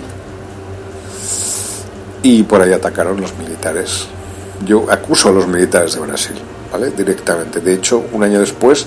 [2.30, 4.08] y por ahí atacaron los militares.
[4.66, 6.36] Yo acuso a los militares de Brasil,
[6.74, 6.92] ¿vale?
[6.92, 7.62] Directamente.
[7.62, 8.86] De hecho, un año después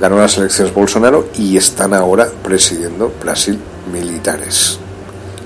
[0.00, 3.58] ganó las elecciones Bolsonaro y están ahora presidiendo Brasil
[3.92, 4.78] militares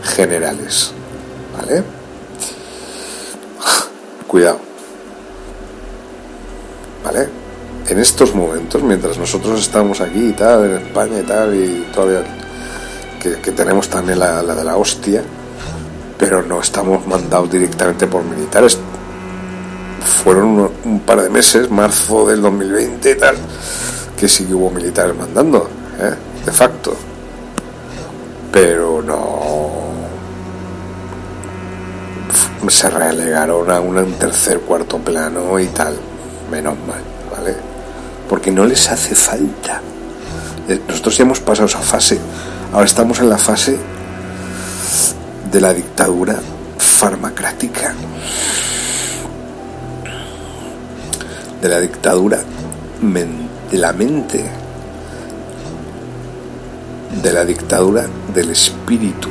[0.05, 0.93] generales.
[1.57, 1.82] ¿Vale?
[4.28, 4.61] Cuidado.
[7.05, 7.28] ¿Vale?
[7.89, 12.22] En estos momentos, mientras nosotros estamos aquí y tal, en España y tal, y todavía
[13.18, 15.24] que, tenemos también la, la de la hostia,
[16.18, 18.76] pero no estamos mandados directamente por militares.
[20.24, 23.36] Fueron un, par de meses, marzo del 2020 y tal,
[24.18, 26.14] que sí que hubo militares mandando, ¿eh?
[26.44, 26.96] de facto.
[28.50, 29.86] Pero no.
[32.68, 35.96] Se relegaron a un tercer, cuarto plano y tal.
[36.50, 37.00] Menos mal,
[37.30, 37.56] ¿vale?
[38.28, 39.80] Porque no les hace falta.
[40.68, 42.18] Eh, nosotros ya hemos pasado esa fase.
[42.72, 43.78] Ahora estamos en la fase
[45.51, 46.38] de la dictadura
[46.78, 47.94] farmacrática,
[51.62, 52.42] de la dictadura
[53.70, 54.44] de la mente,
[57.22, 59.28] de la dictadura del espíritu.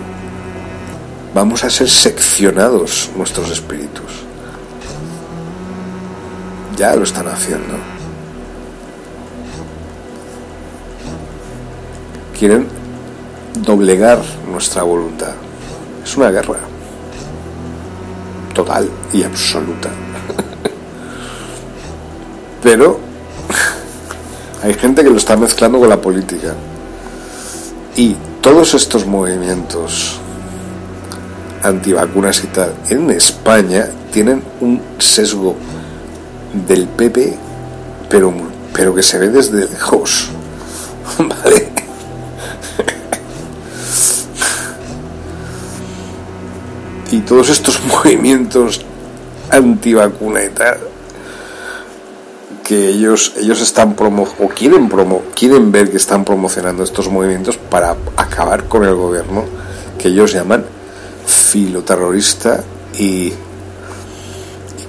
[1.33, 4.25] Vamos a ser seccionados nuestros espíritus.
[6.75, 7.75] Ya lo están haciendo.
[12.37, 12.67] Quieren
[13.63, 14.19] doblegar
[14.51, 15.46] nuestra voluntad.
[16.07, 16.59] Es una guerra
[18.53, 19.89] total y absoluta.
[22.63, 22.97] Pero
[24.63, 26.53] hay gente que lo está mezclando con la política.
[27.97, 30.21] Y todos estos movimientos
[31.61, 35.57] antivacunas y tal en España tienen un sesgo
[36.65, 37.37] del PP,
[38.09, 38.33] pero,
[38.73, 40.29] pero que se ve desde lejos.
[41.17, 41.76] ¿Vale?
[47.11, 48.81] Y todos estos movimientos
[49.49, 50.77] antivacuna y tal
[52.63, 57.57] que ellos ellos están promo o quieren promo quieren ver que están promocionando estos movimientos
[57.57, 59.45] para acabar con el gobierno
[59.97, 60.65] que ellos llaman
[61.25, 62.63] filoterrorista
[62.99, 63.31] y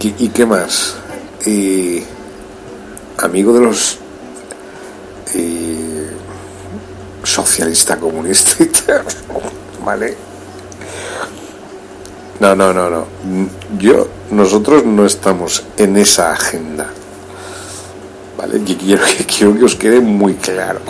[0.01, 0.95] y, y qué más.
[1.47, 2.03] Y
[3.19, 3.99] amigo de los
[7.23, 9.05] socialista comunista y tal,
[9.85, 10.28] vale
[12.41, 13.07] no, no, no, no.
[13.78, 16.86] Yo, nosotros no estamos en esa agenda.
[18.36, 18.61] ¿Vale?
[18.64, 20.80] Y quiero, quiero que os quede muy claro.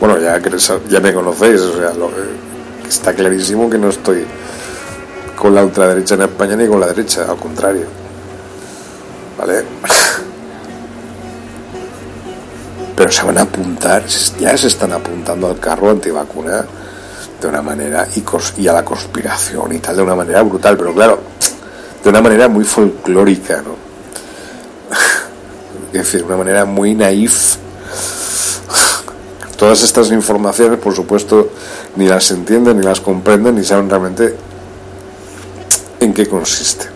[0.00, 0.40] Bueno, ya,
[0.88, 1.92] ya me conocéis, o sea,
[2.88, 4.24] está clarísimo que no estoy
[5.36, 7.86] con la ultraderecha en España ni con la derecha, al contrario.
[9.38, 9.64] ¿Vale?
[12.96, 14.06] Pero se van a apuntar,
[14.38, 16.64] ya se están apuntando al carro antivacuna
[17.44, 18.08] de una manera
[18.56, 21.20] y, a la conspiración y tal de una manera brutal, pero claro,
[22.02, 23.76] de una manera muy folclórica, ¿no?
[25.92, 27.56] es decir, una manera muy naif.
[29.58, 31.50] Todas estas informaciones, por supuesto,
[31.96, 34.34] ni las entienden, ni las comprenden, ni saben realmente
[36.00, 36.86] en qué consiste.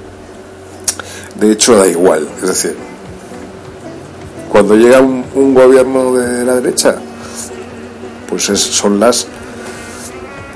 [1.38, 2.74] De hecho, da igual, es decir,
[4.48, 6.96] cuando llega un, gobierno de la derecha,
[8.28, 9.26] pues son las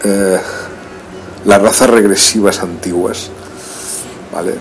[0.04, 0.40] eh,
[1.44, 3.30] las razas regresivas antiguas,
[4.32, 4.54] ¿vale?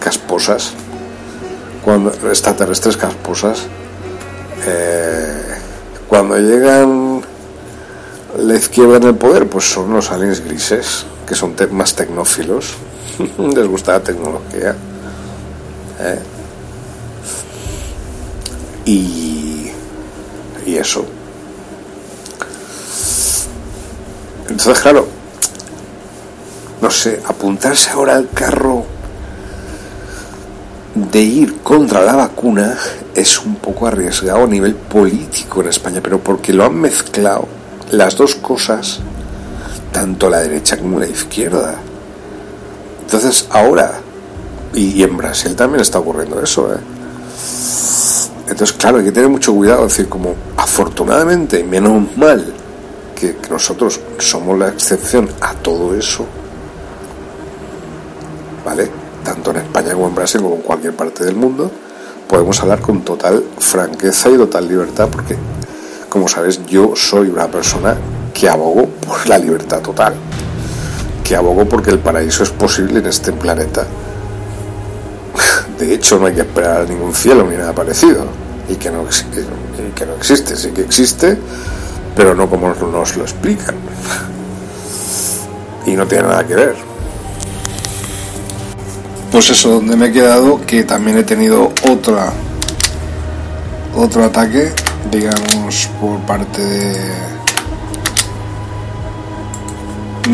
[0.00, 0.72] Casposas,
[1.84, 3.66] cuando, extraterrestres casposas,
[4.66, 5.42] eh,
[6.08, 7.22] cuando llegan
[8.38, 12.74] la izquierda en el poder, pues son los aliens grises, que son más tecnófilos,
[13.38, 14.76] les gusta la tecnología.
[16.00, 16.18] ¿eh?
[18.84, 19.70] Y,
[20.66, 21.04] y eso.
[24.48, 25.06] Entonces, claro,
[26.80, 28.84] no sé, apuntarse ahora al carro
[30.94, 32.76] de ir contra la vacuna
[33.14, 37.46] es un poco arriesgado a nivel político en España, pero porque lo han mezclado
[37.90, 39.00] las dos cosas,
[39.92, 41.76] tanto la derecha como la izquierda.
[43.02, 44.00] Entonces ahora,
[44.74, 46.78] y, en Brasil también está ocurriendo eso, ¿eh?
[48.48, 52.54] Entonces, claro, hay que tener mucho cuidado, es decir, como afortunadamente, menos mal,
[53.18, 56.24] que, nosotros somos la excepción a todo eso,
[58.64, 58.88] ¿vale?
[59.24, 61.70] Tanto en España como en Brasil como en cualquier parte del mundo,
[62.28, 65.36] podemos hablar con total franqueza y total libertad, porque,
[66.08, 67.96] como sabes, yo soy una persona
[68.32, 70.14] que abogo por la libertad total,
[71.24, 73.84] que abogo porque el paraíso es posible en este planeta.
[75.78, 78.26] De hecho, no hay que esperar a ningún cielo ni nada parecido,
[78.68, 81.38] y que no, y que no existe, sí que existe
[82.18, 83.76] pero no como nos lo explican.
[85.86, 86.74] Y no tiene nada que ver.
[89.30, 92.32] Pues eso, donde me he quedado, que también he tenido otra
[93.94, 94.72] otro ataque
[95.10, 96.96] digamos, por parte de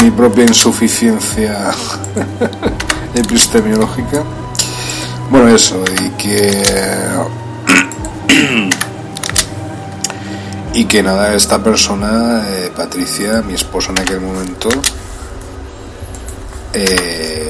[0.03, 1.71] mi propia insuficiencia
[3.15, 4.23] epistemiológica.
[5.31, 6.63] Bueno, eso, y que...
[10.75, 14.69] y que nada, esta persona, eh, Patricia, mi esposa en aquel momento,
[16.73, 17.49] eh,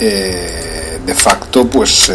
[0.00, 2.10] eh, de facto, pues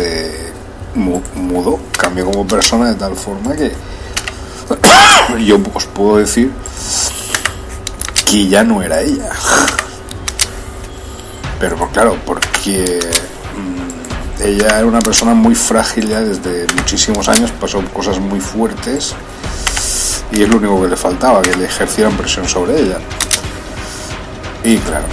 [0.96, 3.72] mudó, cambió como persona de tal forma que
[5.46, 6.52] yo os puedo decir
[8.26, 9.30] que ya no era ella.
[11.60, 13.00] Pero claro, porque
[14.44, 19.16] ella era una persona muy frágil ya desde muchísimos años, pasó cosas muy fuertes
[20.32, 22.98] y es lo único que le faltaba, que le ejercieran presión sobre ella.
[24.64, 25.06] Y claro,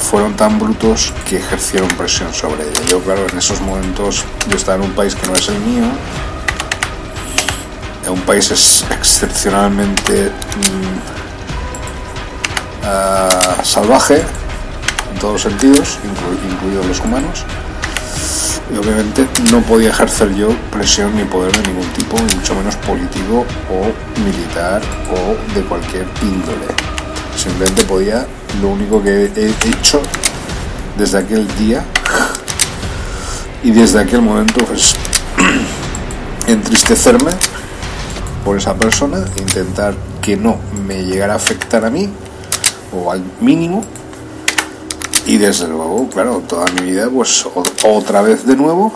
[0.00, 2.80] fueron tan brutos que ejercieron presión sobre ella.
[2.88, 5.84] Yo, claro, en esos momentos yo estaba en un país que no es el mío,
[8.10, 10.98] un país es excepcionalmente mm,
[12.84, 15.98] ah, salvaje en todos los sentidos,
[16.50, 17.44] incluidos los humanos.
[18.72, 22.76] Y obviamente no podía ejercer yo presión ni poder de ningún tipo, ni mucho menos
[22.76, 26.66] político o militar o de cualquier índole.
[27.36, 28.26] Simplemente podía,
[28.62, 30.00] lo único que he hecho
[30.96, 31.84] desde aquel día
[33.62, 34.94] y desde aquel momento pues
[36.46, 37.32] entristecerme
[38.44, 42.08] por esa persona, intentar que no me llegara a afectar a mí
[42.92, 43.84] o al mínimo
[45.26, 47.46] y desde luego, claro, toda mi vida pues
[47.84, 48.92] otra vez de nuevo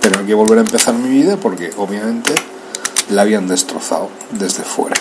[0.00, 2.34] tener que volver a empezar mi vida porque obviamente
[3.10, 4.96] la habían destrozado desde fuera.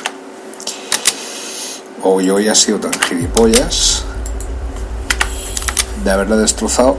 [2.04, 4.04] O yo ya sido tan gilipollas
[6.04, 6.98] de haberla destrozado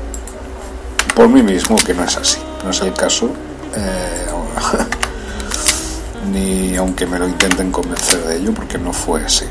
[1.14, 3.30] por mí mismo, que no es así, no es el caso.
[3.74, 4.26] Eh,
[6.32, 9.44] ni aunque me lo intenten convencer de ello, porque no fue así.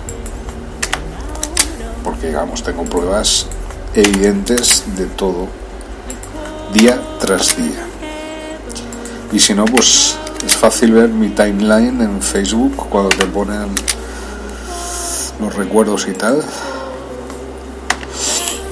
[2.04, 3.48] Porque, digamos, tengo pruebas
[3.94, 5.48] evidentes de todo,
[6.74, 7.86] día tras día.
[9.32, 10.16] Y si no, pues
[10.46, 13.70] es fácil ver mi timeline en Facebook cuando te ponen
[15.40, 16.44] los recuerdos y tal,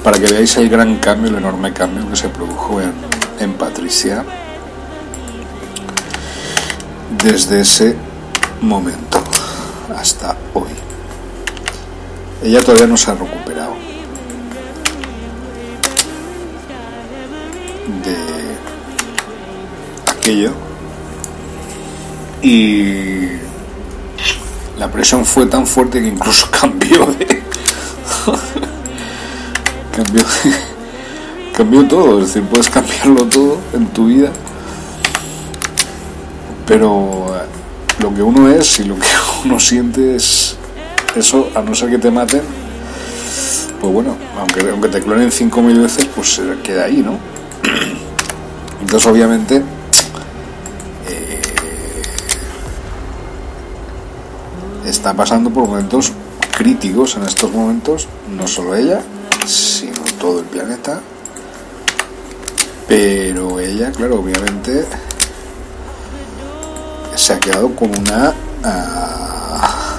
[0.02, 2.92] para que veáis el gran cambio, el enorme cambio que se produjo en,
[3.38, 4.24] en Patricia
[7.22, 7.96] desde ese
[8.62, 9.22] momento
[9.94, 10.70] hasta hoy.
[12.42, 13.89] Ella todavía no se ha recuperado
[18.02, 18.16] de
[20.10, 20.52] aquello.
[22.42, 23.28] Y
[24.78, 27.42] la presión fue tan fuerte que incluso cambió de
[29.96, 30.24] cambió
[31.56, 32.20] cambió todo.
[32.20, 34.30] Es decir puedes cambiarlo todo en tu vida.
[36.66, 37.46] Pero eh,
[38.00, 39.08] lo que uno es y lo que
[39.44, 40.56] uno siente es
[41.16, 42.42] eso, a no ser que te maten,
[43.80, 47.18] pues bueno, aunque, aunque te clonen 5.000 veces, pues queda ahí, ¿no?
[48.80, 49.62] Entonces obviamente
[51.08, 51.40] eh,
[54.86, 56.12] está pasando por momentos
[56.56, 59.00] críticos en estos momentos, no solo ella,
[59.46, 61.00] sino todo el planeta.
[62.86, 64.84] Pero ella, claro, obviamente
[67.14, 68.34] se ha quedado con una
[68.64, 69.98] ah,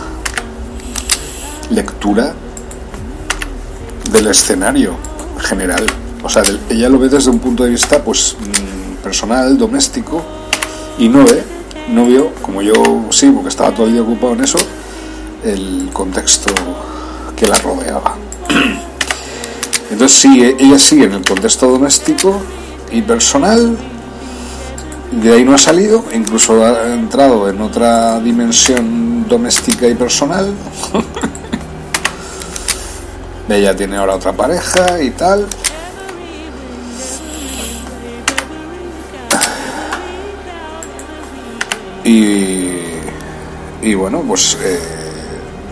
[1.70, 2.34] lectura
[4.12, 4.98] del escenario
[5.40, 5.86] general.
[6.24, 10.24] O sea, ella lo ve desde un punto de vista pues mm, personal, doméstico,
[10.98, 11.44] y no ve,
[11.90, 12.74] no vio, como yo
[13.10, 14.60] sí, porque estaba día ocupado en eso,
[15.44, 16.54] el contexto
[17.36, 18.16] que la rodeaba.
[19.92, 22.40] Entonces sí, ella sigue en el contexto doméstico
[22.92, 23.78] y personal,
[25.12, 30.54] de ahí no ha salido, incluso ha entrado en otra dimensión doméstica y personal.
[33.50, 35.46] Ella tiene ahora otra pareja y tal.
[42.04, 42.78] Y,
[43.82, 44.80] y bueno, pues eh,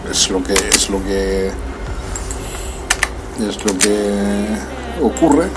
[0.09, 1.47] es lo que es lo que
[3.39, 4.57] es lo que
[5.01, 5.47] ocurre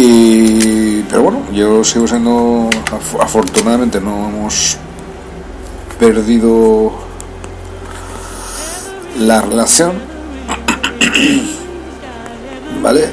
[0.00, 2.70] Y, pero bueno, yo sigo siendo,
[3.18, 4.76] afortunadamente no hemos
[5.98, 6.92] perdido
[9.18, 9.94] la relación.
[12.80, 13.12] ¿Vale?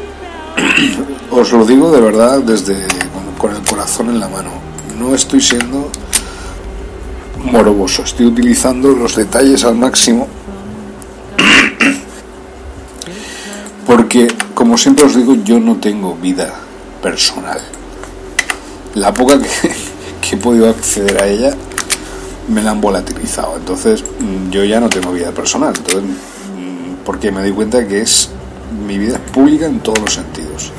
[1.32, 2.86] Os lo digo de verdad desde
[3.38, 4.50] con el corazón en la mano.
[5.00, 5.92] No estoy siendo
[7.44, 10.28] moroboso, estoy utilizando los detalles al máximo.
[13.86, 16.54] Porque, como siempre os digo, yo no tengo vida
[17.02, 17.60] personal.
[18.96, 19.48] La poca que,
[20.22, 21.56] que he podido acceder a ella
[22.48, 23.58] me la han volatilizado.
[23.58, 25.74] Entonces mm, yo ya no tengo vida personal.
[25.78, 28.30] Entonces, mm, porque me doy cuenta que es
[28.88, 30.72] mi vida es pública en todos los sentidos.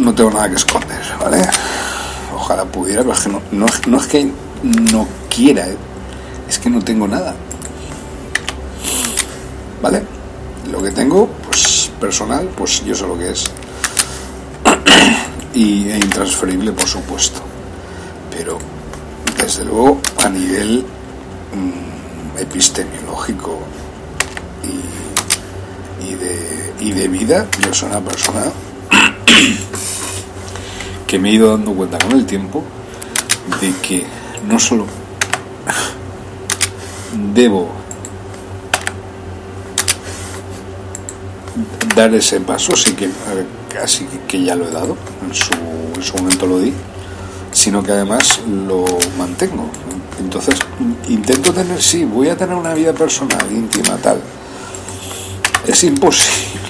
[0.00, 1.42] No tengo nada que esconder, ¿vale?
[2.34, 4.32] Ojalá pudiera, pero es que no, no, no es que
[4.62, 5.76] no quiera, ¿eh?
[6.48, 7.34] es que no tengo nada.
[9.82, 10.02] ¿Vale?
[10.72, 13.44] Lo que tengo, pues personal, pues yo sé lo que es.
[15.52, 17.42] y e intransferible, por supuesto.
[18.34, 18.58] Pero,
[19.36, 20.86] desde luego, a nivel
[21.54, 23.58] mm, epistemiológico
[24.64, 28.44] y, y, de, y de vida, yo soy una persona
[31.10, 32.62] que me he ido dando cuenta con el tiempo
[33.60, 34.06] de que
[34.46, 34.86] no solo
[37.34, 37.68] debo
[41.96, 43.10] dar ese paso, sí que
[43.68, 44.96] casi que ya lo he dado,
[45.26, 45.52] en su,
[45.96, 46.72] en su momento lo di,
[47.50, 48.84] sino que además lo
[49.18, 49.68] mantengo.
[50.20, 50.60] Entonces,
[51.08, 54.20] intento tener, sí, voy a tener una vida personal, íntima, tal.
[55.66, 56.69] Es imposible.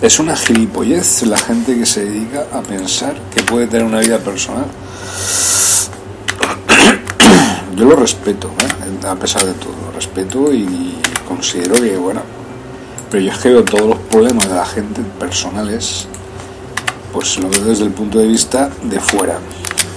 [0.00, 4.20] Es una gilipollez la gente que se dedica a pensar que puede tener una vida
[4.20, 4.66] personal.
[7.76, 9.06] Yo lo respeto, ¿eh?
[9.06, 10.94] a pesar de todo, lo respeto y
[11.26, 12.22] considero que, bueno,
[13.10, 16.06] pero yo es que veo todos los problemas de la gente personales,
[17.12, 19.40] pues lo veo desde el punto de vista de fuera.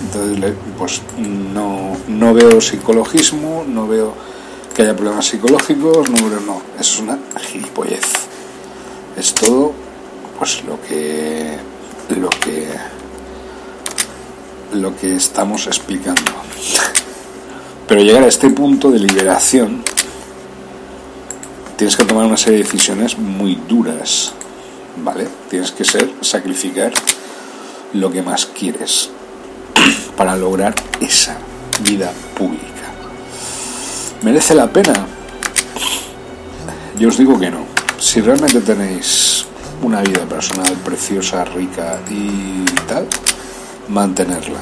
[0.06, 4.16] Entonces, pues no, no veo psicologismo, no veo
[4.74, 8.06] que haya problemas psicológicos, no no, es una gilipollez.
[9.18, 9.81] Es todo
[10.42, 11.56] pues lo que
[12.20, 12.68] lo que
[14.74, 16.32] lo que estamos explicando.
[17.88, 19.84] Pero llegar a este punto de liberación
[21.78, 24.34] tienes que tomar una serie de decisiones muy duras
[25.04, 26.92] vale tienes que ser sacrificar
[27.94, 29.12] lo que más quieres
[30.18, 31.38] para lograr esa
[31.84, 32.66] vida pública.
[34.24, 35.06] Merece la pena
[36.98, 37.64] yo os digo que no.
[38.00, 39.46] Si realmente tenéis
[39.82, 43.08] una vida personal preciosa, rica y tal,
[43.90, 44.60] mantenerla.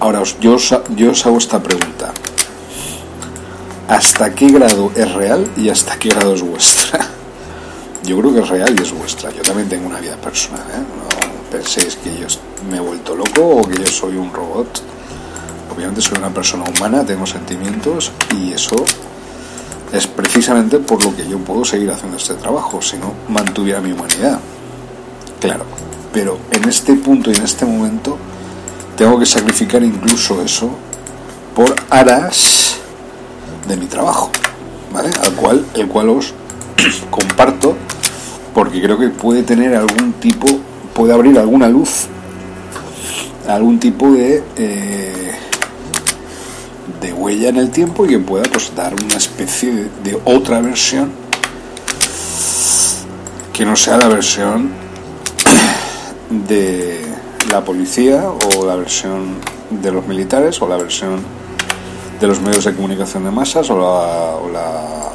[0.00, 2.12] Ahora, yo os, yo os hago esta pregunta.
[3.88, 7.06] ¿Hasta qué grado es real y hasta qué grado es vuestra?
[8.04, 9.30] Yo creo que es real y es vuestra.
[9.30, 10.60] Yo también tengo una vida personal.
[10.60, 10.78] ¿eh?
[10.78, 12.26] No penséis que yo
[12.68, 14.82] me he vuelto loco o que yo soy un robot.
[15.74, 18.76] Obviamente soy una persona humana, tengo sentimientos y eso
[19.94, 23.92] es precisamente por lo que yo puedo seguir haciendo este trabajo, si no mantuviera mi
[23.92, 24.40] humanidad.
[25.40, 25.64] Claro,
[26.12, 28.18] pero en este punto y en este momento
[28.96, 30.70] tengo que sacrificar incluso eso
[31.54, 32.76] por aras
[33.68, 34.30] de mi trabajo,
[34.92, 35.10] ¿vale?
[35.22, 36.34] Al cual, el cual os
[37.10, 37.76] comparto
[38.52, 40.46] porque creo que puede tener algún tipo,
[40.92, 42.06] puede abrir alguna luz,
[43.48, 45.32] algún tipo de eh,
[47.04, 51.12] de huella en el tiempo y que pueda pues, dar una especie de, otra versión.
[53.52, 54.70] Que no sea la versión
[56.48, 57.02] de
[57.50, 59.36] la policía o la versión
[59.70, 61.20] de los militares o la versión
[62.20, 65.10] de los medios de comunicación de masas o la, o la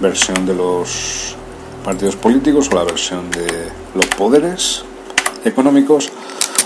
[0.00, 1.36] versión de los
[1.84, 4.82] partidos políticos o la versión de los poderes
[5.44, 6.10] económicos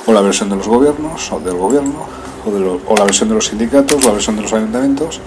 [0.06, 4.04] o la versión de los gobiernos o del gobierno o, la versión de los sindicatos,
[4.04, 5.20] la versión de los ayuntamientos,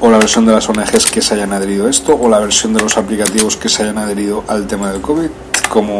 [0.00, 2.72] o la versión de las ONGs que se hayan adherido a esto, o la versión
[2.72, 5.28] de los aplicativos que se hayan adherido al tema del COVID
[5.68, 5.98] como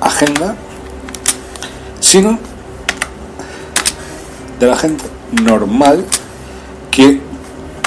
[0.00, 0.56] agenda,
[2.00, 2.38] sino
[4.58, 5.04] de la gente
[5.42, 6.04] normal
[6.90, 7.20] que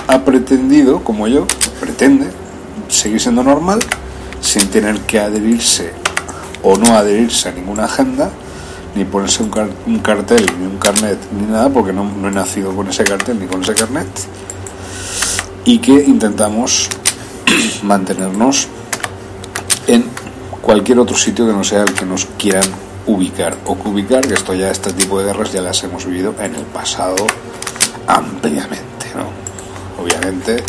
[0.07, 1.47] ha pretendido, como yo,
[1.79, 2.31] pretende
[2.87, 3.79] seguir siendo normal
[4.41, 5.93] sin tener que adherirse
[6.63, 8.31] o no adherirse a ninguna agenda
[8.95, 9.51] ni ponerse un,
[9.85, 13.39] un, cartel, ni un carnet, ni nada, porque no, no he nacido con ese cartel
[13.39, 14.07] ni con ese carnet,
[15.65, 16.89] y que intentamos
[17.83, 18.67] mantenernos
[19.87, 20.05] en
[20.61, 22.67] cualquier otro sitio que no sea el que nos quieran
[23.07, 26.35] ubicar o que ubicar, que esto ya, este tipo de guerras ya las hemos vivido
[26.39, 27.25] en el pasado
[28.07, 30.03] ampliamente, ¿no?
[30.03, 30.63] Obviamente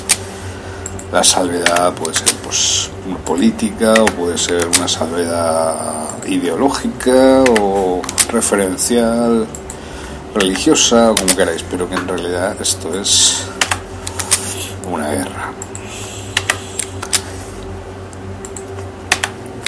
[1.12, 2.90] la salvedad puede ser pues
[3.26, 7.99] política o puede ser una salvedad ideológica o
[8.30, 9.46] referencial
[10.34, 13.44] religiosa o como queráis pero que en realidad esto es
[14.90, 15.52] una guerra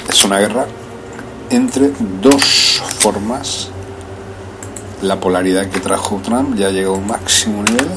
[0.09, 0.65] es una guerra
[1.49, 1.91] entre
[2.21, 3.69] dos formas
[5.01, 7.89] la polaridad que trajo Trump ya llegó a un máximo nivel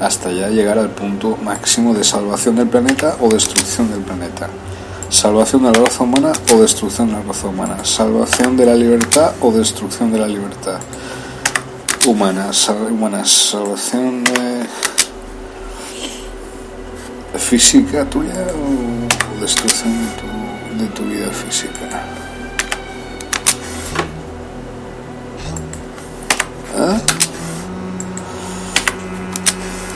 [0.00, 4.48] hasta ya llegar al punto máximo de salvación del planeta o destrucción del planeta.
[5.10, 7.84] Salvación de la raza humana o destrucción de la raza humana.
[7.84, 10.78] Salvación de la libertad o destrucción de la libertad
[12.06, 12.50] humana.
[12.90, 13.24] humana.
[13.24, 14.24] Salvación
[17.38, 19.94] física tuya o destrucción
[20.78, 21.88] de tu vida física.
[26.76, 27.00] ¿Ah?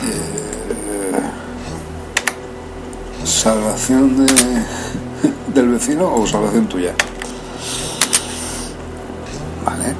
[0.05, 1.21] Eh,
[3.25, 4.33] salvación de,
[5.73, 6.93] vecino o salvación tuya.
[9.65, 9.95] Vale.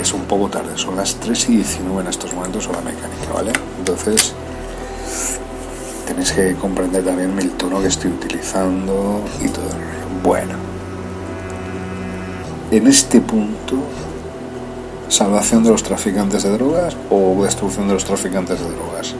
[0.00, 3.32] Es un poco tarde, son las 3 y 19 en estos momentos o la mecánica,
[3.34, 3.52] ¿vale?
[3.78, 4.32] Entonces
[6.06, 10.22] tenéis que comprender también el tono que estoy utilizando y todo el rollo.
[10.22, 10.54] Bueno,
[12.70, 13.76] en este punto
[15.08, 19.14] salvación de los traficantes de drogas o destrucción de los traficantes de drogas.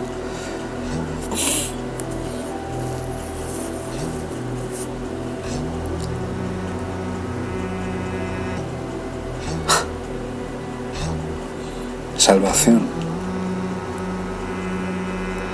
[12.32, 12.80] Salvación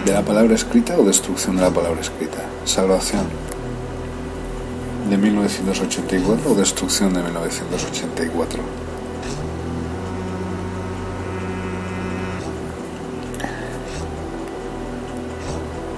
[0.07, 2.39] de la palabra escrita o destrucción de la palabra escrita.
[2.65, 3.27] Salvación
[5.11, 8.63] de 1984 o destrucción de 1984.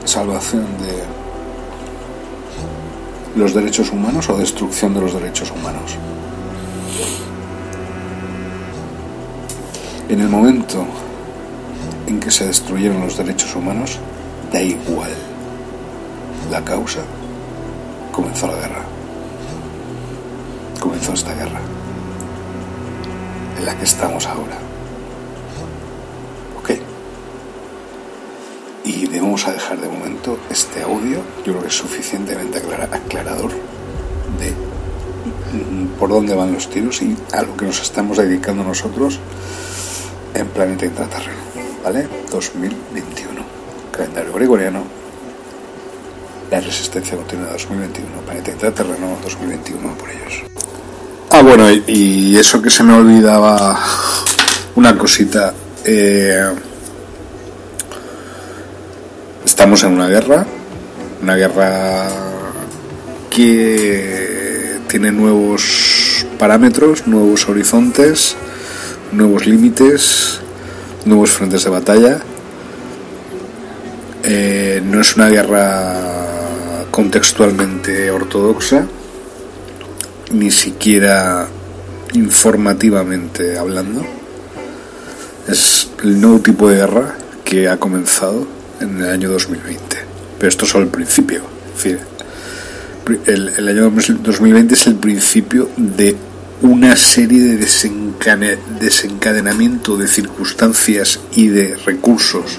[0.07, 1.05] salvación de
[3.37, 5.99] los derechos humanos o destrucción de los derechos humanos.
[10.11, 10.85] En el momento
[12.09, 14.01] en que se destruyeron los derechos humanos,
[14.53, 15.13] da igual
[16.51, 17.03] la causa,
[18.11, 18.83] comenzó la guerra.
[20.81, 21.61] Comenzó esta guerra
[23.57, 24.59] en la que estamos ahora.
[28.83, 32.59] y debemos a dejar de momento este audio, yo creo que es suficientemente
[32.91, 33.53] aclarador
[34.41, 34.55] de
[35.99, 39.21] por dónde van los tiros y a lo que nos estamos dedicando nosotros
[40.35, 41.39] en Planeta Intraterreno,
[41.85, 42.09] ¿vale?
[42.31, 43.43] 2021,
[43.93, 44.85] calendario gregoriano,
[46.51, 50.43] la resistencia continua 2021, Planeta Intraterreno 2021 por ellos.
[51.31, 53.79] Ah, bueno, y eso que se me olvidaba,
[54.75, 55.55] una cosita.
[55.85, 56.51] Eh,
[59.45, 60.45] estamos en una guerra,
[61.23, 62.09] una guerra
[63.31, 68.37] que tiene nuevos parámetros, nuevos horizontes,
[69.13, 70.41] nuevos límites,
[71.05, 72.21] nuevos frentes de batalla.
[74.23, 78.87] Eh, no es una guerra contextualmente ortodoxa,
[80.33, 81.49] ni siquiera
[82.15, 84.05] informativamente hablando.
[85.49, 88.47] Es el nuevo tipo de guerra que ha comenzado
[88.81, 89.81] en el año 2020.
[90.39, 91.43] Pero esto es solo el principio.
[93.27, 96.17] el, año 2020 es el principio de
[96.63, 97.57] una serie de
[98.81, 102.59] desencadenamiento de circunstancias y de recursos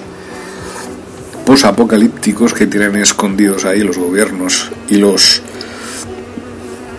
[1.45, 5.41] posapocalípticos que tienen escondidos ahí los gobiernos y los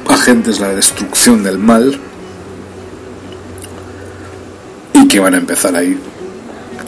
[0.08, 1.98] agentes de la destrucción del mal
[4.94, 5.98] y que van a empezar ahí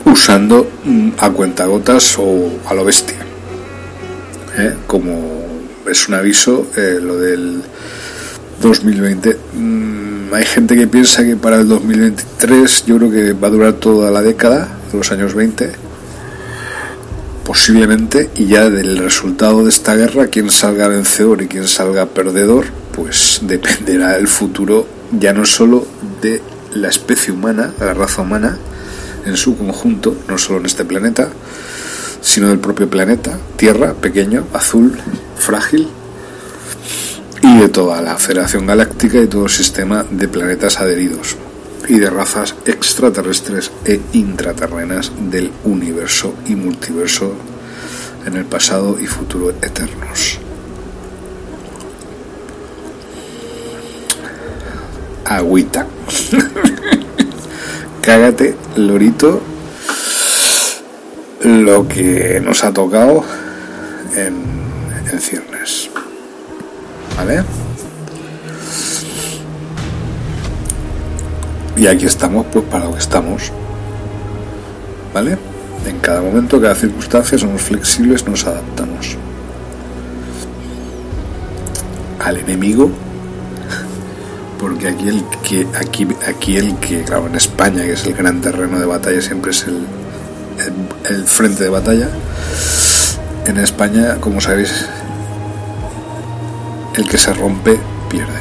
[0.05, 3.19] usando mm, a cuentagotas o a lo bestia.
[4.57, 4.75] ¿eh?
[4.87, 5.45] Como
[5.91, 7.63] es un aviso, eh, lo del
[8.61, 9.37] 2020.
[9.55, 13.73] Mm, hay gente que piensa que para el 2023 yo creo que va a durar
[13.75, 15.73] toda la década de los años 20.
[17.45, 22.67] Posiblemente, y ya del resultado de esta guerra, quién salga vencedor y quién salga perdedor,
[22.95, 25.87] pues dependerá el futuro ya no solo
[26.23, 26.43] de
[26.75, 28.59] la especie humana, la raza humana,
[29.25, 31.29] en su conjunto, no solo en este planeta,
[32.21, 34.99] sino del propio planeta, Tierra, pequeño, azul,
[35.37, 35.89] frágil,
[37.45, 41.37] y de toda la Federación Galáctica y todo el sistema de planetas adheridos
[41.87, 47.35] y de razas extraterrestres e intraterrenas del universo y multiverso
[48.25, 50.39] en el pasado y futuro eternos.
[55.27, 55.87] Agüita.
[58.01, 59.43] cágate, lorito,
[61.43, 63.23] lo que nos ha tocado
[64.17, 64.35] en,
[65.13, 65.91] en ciernes.
[67.17, 67.45] ¿Vale?
[71.77, 73.53] Y aquí estamos, pues para lo que estamos.
[75.13, 75.39] ¿Vale?
[75.87, 79.17] En cada momento, cada circunstancia, somos flexibles, nos adaptamos.
[82.21, 82.91] Al enemigo
[84.61, 88.41] porque aquí el que aquí aquí el que claro en España que es el gran
[88.41, 89.87] terreno de batalla siempre es el
[91.09, 92.09] el frente de batalla.
[93.47, 94.87] En España, como sabéis,
[96.97, 97.79] el que se rompe
[98.09, 98.41] pierde.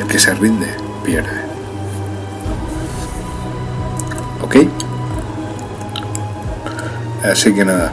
[0.00, 0.68] El que se rinde
[1.04, 1.42] pierde.
[4.42, 4.56] ¿Ok?
[7.24, 7.92] Así que nada,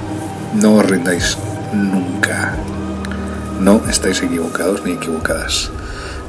[0.54, 1.38] no os rindáis
[1.74, 2.54] nunca.
[3.60, 5.72] No estáis equivocados ni equivocadas.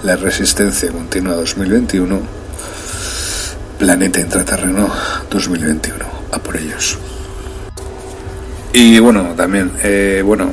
[0.02, 2.20] La resistencia continua 2021,
[3.78, 4.88] planeta intraterreno
[5.30, 6.04] 2021.
[6.32, 6.98] A por ellos.
[8.72, 10.50] Y bueno, también, eh, bueno,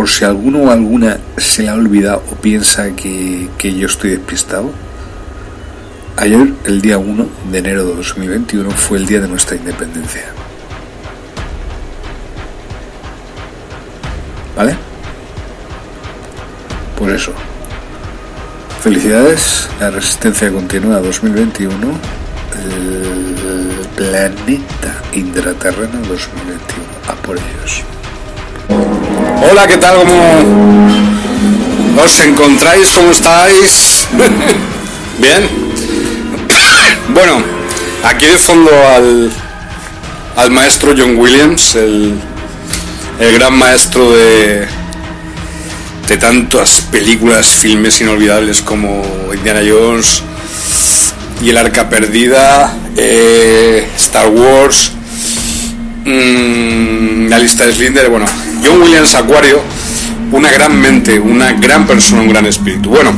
[0.00, 4.72] por si alguno o alguna se ha olvidado o piensa que, yo estoy despistado,
[6.16, 10.22] ayer, el día 1 de enero de 2021, fue el día de nuestra independencia.
[14.56, 14.74] ¿Vale?
[16.98, 17.34] Por eso.
[18.82, 21.76] Felicidades, la resistencia continúa 2021,
[22.64, 26.56] el planeta intraterreno 2021.
[27.06, 27.84] A por ellos.
[29.42, 29.96] Hola, ¿qué tal?
[29.96, 30.44] ¿Cómo
[32.04, 32.90] os encontráis?
[32.90, 34.06] ¿Cómo estáis?
[35.18, 35.48] Bien.
[37.12, 37.42] Bueno,
[38.04, 39.32] aquí de fondo al,
[40.36, 42.14] al maestro John Williams, el,
[43.18, 44.68] el gran maestro de,
[46.06, 49.02] de tantas películas, filmes inolvidables como
[49.34, 50.22] Indiana Jones
[51.42, 54.92] y El Arca Perdida, eh, Star Wars,
[56.04, 58.26] mmm, la lista de Slinder, bueno,
[58.64, 59.62] John Williams Acuario,
[60.32, 62.90] una gran mente, una gran persona, un gran espíritu.
[62.90, 63.12] Bueno,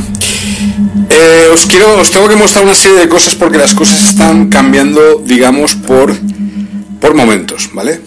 [1.10, 4.48] eh, os quiero, os tengo que mostrar una serie de cosas porque las cosas están
[4.48, 6.14] cambiando, digamos, por,
[7.00, 8.00] por momentos, ¿vale?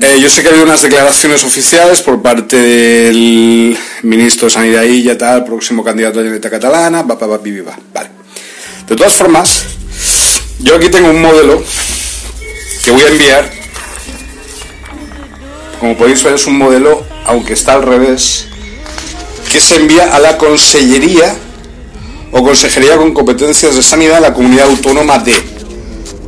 [0.00, 4.82] Eh, yo sé que ha habido unas declaraciones oficiales por parte del ministro de Sanidad
[4.84, 8.10] y ya tal, próximo candidato a la Generalitat Catalana, va, va, va, va, vale.
[8.88, 9.64] De todas formas,
[10.60, 11.62] yo aquí tengo un modelo
[12.84, 13.55] que voy a enviar.
[15.80, 18.46] Como podéis ver es un modelo, aunque está al revés,
[19.50, 21.34] que se envía a la Consellería
[22.32, 25.34] o Consejería con competencias de sanidad de la Comunidad Autónoma de.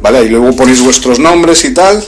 [0.01, 0.25] ¿Vale?
[0.25, 2.05] Y luego ponéis vuestros nombres y tal.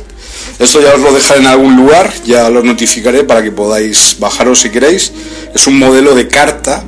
[0.59, 4.61] Esto ya os lo dejaré en algún lugar, ya lo notificaré para que podáis bajaros
[4.61, 5.11] si queréis.
[5.55, 6.84] Es un modelo de carta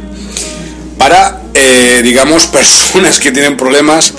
[0.98, 4.12] para, eh, digamos, personas que tienen problemas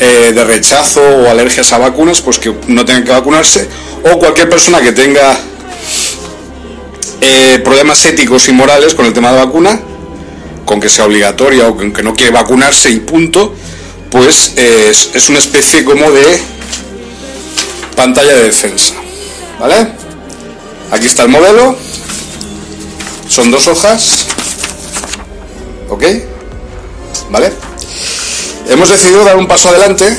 [0.00, 3.68] eh, de rechazo o alergias a vacunas, pues que no tengan que vacunarse,
[4.04, 5.36] o cualquier persona que tenga
[7.20, 9.80] eh, problemas éticos y morales con el tema de vacuna,
[10.64, 13.54] con que sea obligatoria o con que no quiere vacunarse y punto,
[14.10, 16.40] pues eh, es, es una especie como de
[17.96, 18.94] pantalla de defensa.
[19.58, 19.88] ¿Vale?
[20.90, 21.76] Aquí está el modelo.
[23.28, 24.26] Son dos hojas.
[25.88, 26.04] ¿Ok?
[27.30, 27.52] ¿Vale?
[28.68, 30.16] Hemos decidido dar un paso adelante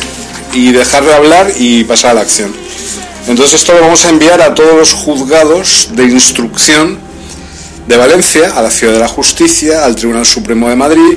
[0.54, 2.54] y dejar de hablar y pasar a la acción.
[3.30, 6.98] Entonces esto lo vamos a enviar a todos los juzgados de instrucción
[7.88, 11.16] de Valencia, a la Ciudad de la Justicia, al Tribunal Supremo de Madrid,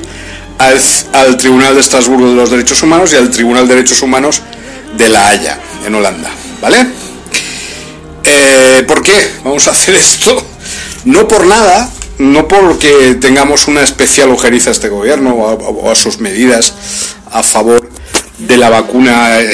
[0.59, 0.79] al,
[1.13, 4.43] al Tribunal de Estrasburgo de los Derechos Humanos y al Tribunal de Derechos Humanos
[4.95, 6.29] de La Haya, en Holanda.
[6.61, 6.85] ¿Vale?
[8.23, 10.45] Eh, ¿Por qué vamos a hacer esto?
[11.05, 11.89] No por nada,
[12.19, 16.75] no porque tengamos una especial ojeriza a este gobierno o a, o a sus medidas
[17.31, 17.89] a favor
[18.37, 19.51] de la vacuna eh,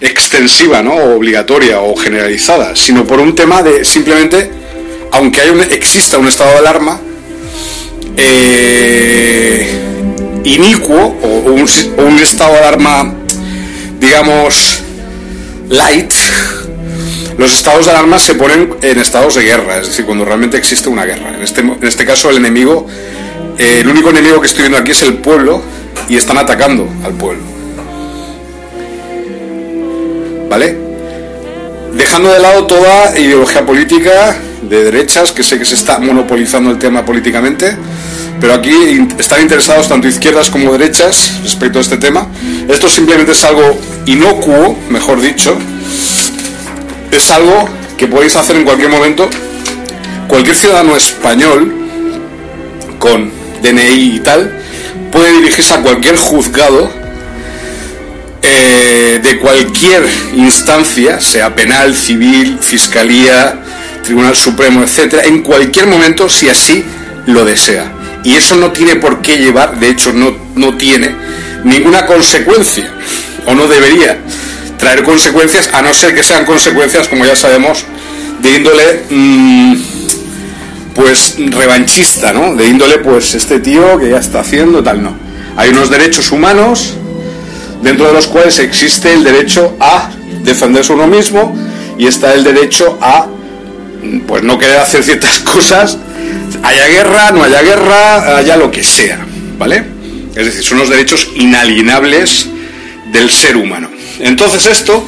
[0.00, 0.94] extensiva, ¿no?
[0.94, 4.50] Obligatoria o generalizada, sino por un tema de simplemente,
[5.12, 7.00] aunque hay un, exista un estado de alarma,
[8.16, 9.80] eh,
[10.44, 11.68] inicuo o, o un,
[11.98, 13.14] o un estado de alarma,
[13.98, 14.82] digamos,
[15.68, 16.12] light,
[17.38, 20.88] los estados de alarma se ponen en estados de guerra, es decir, cuando realmente existe
[20.88, 21.34] una guerra.
[21.34, 22.86] En este, en este caso, el enemigo,
[23.58, 25.62] eh, el único enemigo que estoy viendo aquí es el pueblo
[26.08, 27.55] y están atacando al pueblo.
[30.48, 30.76] ¿Vale?
[31.94, 36.78] Dejando de lado toda ideología política de derechas, que sé que se está monopolizando el
[36.78, 37.76] tema políticamente,
[38.40, 42.26] pero aquí están interesados tanto izquierdas como derechas respecto a este tema.
[42.68, 45.56] Esto simplemente es algo inocuo, mejor dicho,
[47.10, 49.28] es algo que podéis hacer en cualquier momento.
[50.28, 51.72] Cualquier ciudadano español
[52.98, 53.30] con
[53.62, 54.60] DNI y tal
[55.10, 56.90] puede dirigirse a cualquier juzgado
[58.42, 58.75] eh,
[59.26, 63.60] de cualquier instancia, sea penal, civil, fiscalía,
[64.04, 66.84] Tribunal Supremo, etcétera, en cualquier momento si así
[67.26, 67.92] lo desea.
[68.22, 71.14] Y eso no tiene por qué llevar, de hecho no, no tiene
[71.64, 72.88] ninguna consecuencia,
[73.46, 74.18] o no debería
[74.78, 77.84] traer consecuencias, a no ser que sean consecuencias, como ya sabemos,
[78.40, 79.74] de índole mmm,
[80.94, 82.54] pues revanchista, ¿no?
[82.54, 85.16] De índole, pues este tío que ya está haciendo tal, no.
[85.56, 86.94] Hay unos derechos humanos
[87.82, 90.10] dentro de los cuales existe el derecho a
[90.42, 91.54] defenderse uno mismo
[91.98, 93.26] y está el derecho a
[94.26, 95.98] pues no querer hacer ciertas cosas,
[96.62, 99.18] haya guerra, no haya guerra, haya lo que sea,
[99.58, 99.84] ¿vale?
[100.34, 102.46] Es decir, son los derechos inalienables
[103.12, 103.88] del ser humano.
[104.20, 105.04] Entonces esto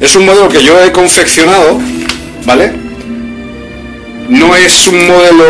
[0.00, 1.80] es un modelo que yo he confeccionado,
[2.44, 2.72] ¿vale?
[4.28, 5.44] No es un modelo,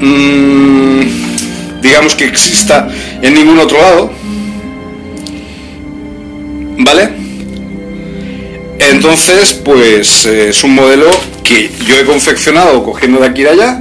[0.00, 1.00] mm,
[1.82, 2.88] digamos que exista
[3.20, 4.12] en ningún otro lado,
[6.78, 7.10] ¿vale?
[8.78, 11.10] Entonces, pues eh, es un modelo
[11.44, 13.78] que yo he confeccionado cogiendo de aquí y de allá,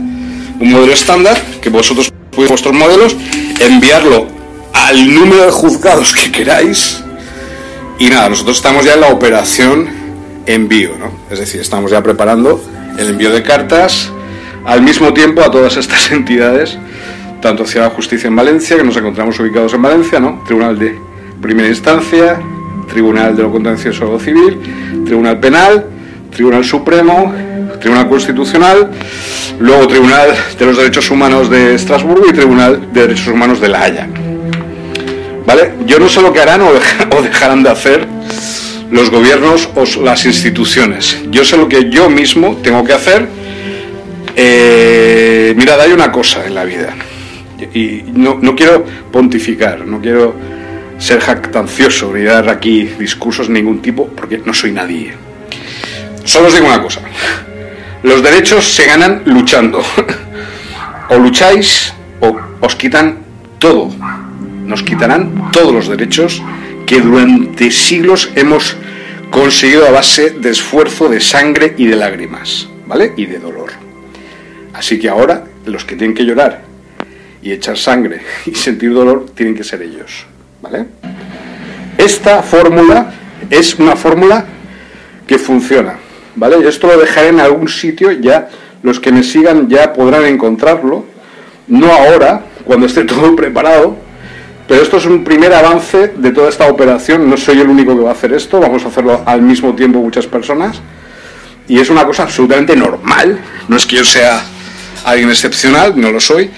[0.60, 3.16] un modelo estándar, que vosotros podéis vuestros modelos,
[3.60, 4.28] enviarlo
[4.74, 7.04] al número de juzgados que queráis.
[8.00, 9.88] Y nada, nosotros estamos ya en la operación
[10.46, 11.12] envío, ¿no?
[11.30, 12.64] Es decir, estamos ya preparando
[12.98, 14.12] el envío de cartas
[14.66, 16.78] al mismo tiempo a todas estas entidades,
[17.42, 20.44] tanto hacia la justicia en Valencia, que nos encontramos ubicados en Valencia, ¿no?
[20.46, 20.98] Tribunal de
[21.42, 22.40] primera instancia,
[22.88, 24.60] Tribunal de lo Contencioso Civil,
[25.06, 25.86] Tribunal Penal,
[26.32, 27.34] Tribunal Supremo,
[27.80, 28.90] Tribunal Constitucional,
[29.60, 33.84] luego Tribunal de los Derechos Humanos de Estrasburgo y Tribunal de Derechos Humanos de La
[33.84, 34.08] Haya.
[35.46, 35.74] ¿Vale?
[35.86, 38.06] Yo no sé lo que harán o dejarán de hacer
[38.92, 41.18] los gobiernos o las instituciones.
[41.30, 43.28] Yo sé lo que yo mismo tengo que hacer.
[44.36, 46.94] Eh, mirad, hay una cosa en la vida.
[47.74, 50.36] Y no, no quiero pontificar, no quiero
[50.98, 55.14] ser jactancioso ni dar aquí discursos de ningún tipo, porque no soy nadie.
[56.24, 57.02] Solo os digo una cosa.
[58.04, 59.82] Los derechos se ganan luchando.
[61.10, 63.20] o lucháis o os quitan
[63.60, 63.90] todo.
[64.66, 66.42] Nos quitarán todos los derechos
[66.86, 68.76] que durante siglos hemos
[69.30, 73.14] conseguido a base de esfuerzo, de sangre y de lágrimas, ¿vale?
[73.18, 73.72] Y de dolor.
[74.74, 76.64] Así que ahora los que tienen que llorar
[77.42, 80.26] y echar sangre y sentir dolor tienen que ser ellos.
[80.62, 80.86] ¿Vale?
[81.98, 83.12] Esta fórmula
[83.50, 84.46] es una fórmula
[85.26, 85.96] que funciona.
[86.36, 86.68] ¿Vale?
[86.68, 88.50] Esto lo dejaré en algún sitio, ya
[88.84, 91.06] los que me sigan ya podrán encontrarlo.
[91.68, 93.98] No ahora, cuando esté todo preparado,
[94.68, 97.30] pero esto es un primer avance de toda esta operación.
[97.30, 100.00] No soy el único que va a hacer esto, vamos a hacerlo al mismo tiempo
[100.00, 100.82] muchas personas.
[101.68, 103.40] Y es una cosa absolutamente normal.
[103.68, 104.42] No es que yo sea
[105.04, 106.50] alguien excepcional, no lo soy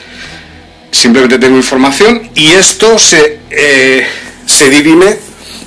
[0.92, 4.06] simplemente tengo información y esto se, eh,
[4.46, 5.18] se dirime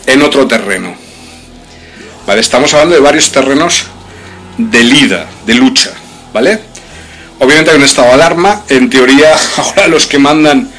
[0.07, 0.95] en otro terreno.
[2.27, 2.41] ¿Vale?
[2.41, 3.85] Estamos hablando de varios terrenos
[4.59, 5.91] de lida, de lucha,
[6.33, 6.61] ¿vale?
[7.39, 10.71] Obviamente hay un estado de alarma, en teoría ahora los que mandan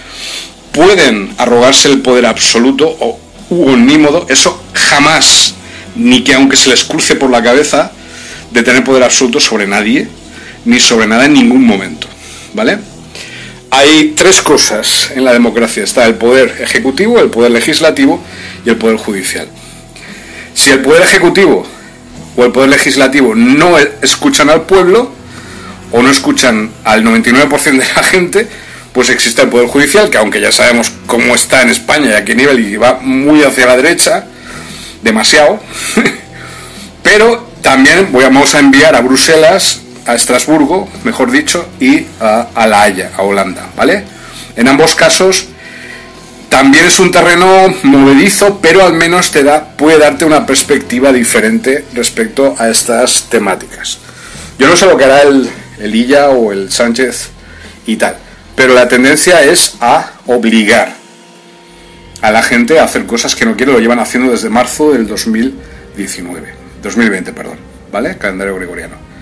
[0.72, 3.19] pueden arrogarse el poder absoluto o
[3.49, 5.53] ni modo, eso jamás,
[5.95, 7.91] ni que aunque se les cruce por la cabeza,
[8.51, 10.07] de tener poder absoluto sobre nadie,
[10.65, 12.07] ni sobre nada en ningún momento,
[12.53, 12.80] ¿vale?
[13.73, 15.83] Hay tres cosas en la democracia.
[15.83, 18.23] Está el poder ejecutivo, el poder legislativo
[18.63, 19.47] y el poder judicial.
[20.53, 21.65] Si el poder ejecutivo
[22.35, 25.11] o el poder legislativo no escuchan al pueblo
[25.91, 28.47] o no escuchan al 99% de la gente,
[28.93, 32.23] pues existe el poder judicial, que aunque ya sabemos cómo está en España y a
[32.23, 34.27] qué nivel y va muy hacia la derecha,
[35.01, 35.59] demasiado,
[37.03, 43.11] pero también vamos a enviar a Bruselas a Estrasburgo, mejor dicho, y a, La Haya,
[43.17, 44.03] a Holanda, ¿vale?
[44.55, 45.47] En ambos casos
[46.49, 51.85] también es un terreno movedizo, pero al menos te da, puede darte una perspectiva diferente
[51.93, 53.97] respecto a estas temáticas.
[54.59, 55.49] Yo no sé lo que hará el,
[55.80, 57.30] el o el Sánchez
[57.88, 58.17] y tal,
[58.55, 60.93] pero la tendencia es a obligar
[62.21, 65.07] a la gente a hacer cosas que no quiere, lo llevan haciendo desde marzo del
[65.07, 67.57] 2019, 2020, perdón,
[67.91, 68.17] ¿vale?
[68.17, 69.12] Calendario gregoriano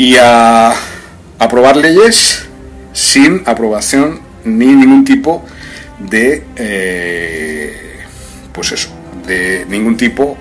[0.00, 0.72] y a
[1.38, 2.46] aprobar leyes
[2.94, 5.44] sin aprobación ni ningún tipo
[5.98, 7.98] de eh,
[8.50, 8.88] pues eso
[9.26, 10.38] de ningún tipo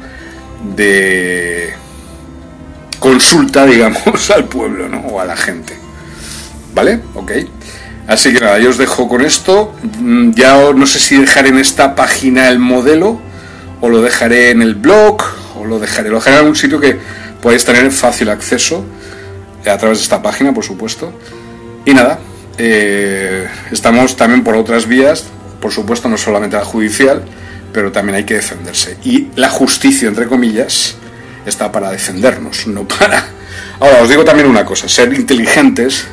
[0.77, 1.73] de
[2.99, 4.99] consulta digamos al pueblo ¿no?
[4.99, 5.73] o a la gente.
[6.73, 7.31] Vale ok.
[8.07, 9.75] Así que nada yo os dejo con esto.
[9.99, 13.19] Mm, ya no sé si dejaré en esta página el modelo
[13.81, 15.21] o lo dejaré en el blog
[15.59, 16.97] o lo dejaré lo dejaré en algún sitio que
[17.41, 18.85] podáis tener fácil acceso
[19.69, 21.13] a través de esta página, por supuesto.
[21.85, 22.19] Y nada,
[22.57, 25.25] eh, estamos también por otras vías,
[25.61, 27.23] por supuesto, no solamente la judicial,
[27.73, 28.97] pero también hay que defenderse.
[29.03, 30.95] Y la justicia, entre comillas,
[31.45, 33.25] está para defendernos, no para...
[33.79, 36.05] Ahora, os digo también una cosa, ser inteligentes,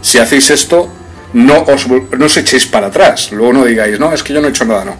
[0.00, 0.92] si hacéis esto,
[1.32, 4.48] no os, no os echéis para atrás, luego no digáis, no, es que yo no
[4.48, 4.96] he hecho nada, no.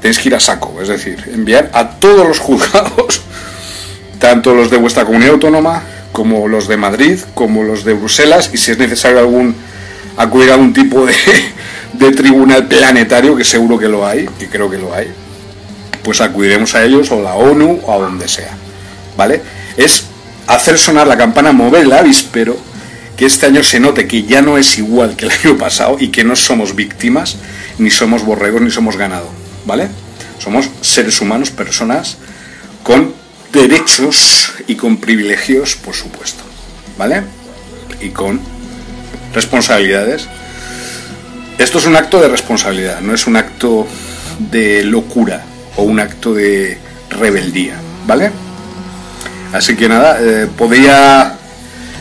[0.00, 3.22] Tenéis que ir a saco, es decir, enviar a todos los juzgados,
[4.18, 5.82] tanto los de vuestra comunidad autónoma
[6.12, 9.54] como los de Madrid, como los de Bruselas, y si es necesario algún
[10.16, 11.14] acudir a algún tipo de,
[11.94, 15.08] de tribunal planetario, que seguro que lo hay, y creo que lo hay,
[16.02, 18.54] pues acudiremos a ellos o la ONU o a donde sea.
[19.16, 19.42] ¿Vale?
[19.76, 20.04] Es
[20.46, 22.56] hacer sonar la campana, mover el avispero,
[23.16, 26.08] que este año se note que ya no es igual que el año pasado y
[26.08, 27.36] que no somos víctimas,
[27.78, 29.28] ni somos borregos, ni somos ganado.
[29.64, 29.88] ¿Vale?
[30.38, 32.16] Somos seres humanos, personas
[32.82, 33.14] con
[33.52, 36.42] derechos y con privilegios, por supuesto.
[36.98, 37.22] ¿Vale?
[38.00, 38.40] Y con
[39.34, 40.28] responsabilidades.
[41.58, 43.86] Esto es un acto de responsabilidad, no es un acto
[44.50, 45.44] de locura
[45.76, 46.78] o un acto de
[47.10, 47.76] rebeldía,
[48.06, 48.30] ¿vale?
[49.52, 51.36] Así que nada, eh, podría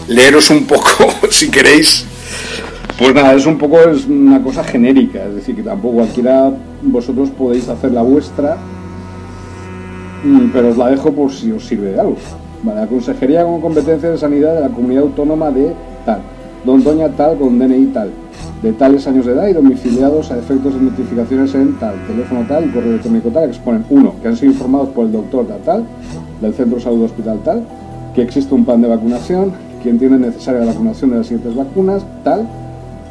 [0.07, 2.05] leeros un poco, si queréis.
[2.97, 6.51] Pues nada, es un poco es una cosa genérica, es decir, que tampoco cualquiera
[6.81, 8.57] vosotros podéis hacer la vuestra,
[10.53, 12.15] pero os la dejo por si os sirve de algo.
[12.63, 15.73] la Consejería con competencia de sanidad de la comunidad autónoma de
[16.05, 16.21] tal,
[16.63, 18.11] don Doña tal con DNI tal.
[18.61, 22.65] De tales años de edad y domiciliados a efectos de notificaciones en tal, teléfono tal
[22.65, 25.85] y correo electrónico tal, exponen, uno, que han sido informados por el doctor tal, tal,
[26.39, 27.63] del centro de salud hospital tal,
[28.13, 32.05] que existe un plan de vacunación, que entiende necesaria la vacunación de las siguientes vacunas,
[32.23, 32.47] tal,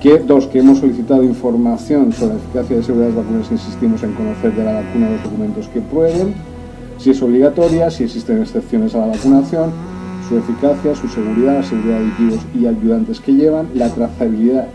[0.01, 4.03] que dos, que hemos solicitado información sobre la eficacia y seguridad de las vacunas, insistimos
[4.05, 6.35] en conocer de la vacuna los documentos que prueben,
[7.01, 9.71] si es obligatoria, si existen excepciones a la vacunación,
[10.29, 14.69] su eficacia, su seguridad, la seguridad de aditivos y ayudantes que llevan, la trazabilidad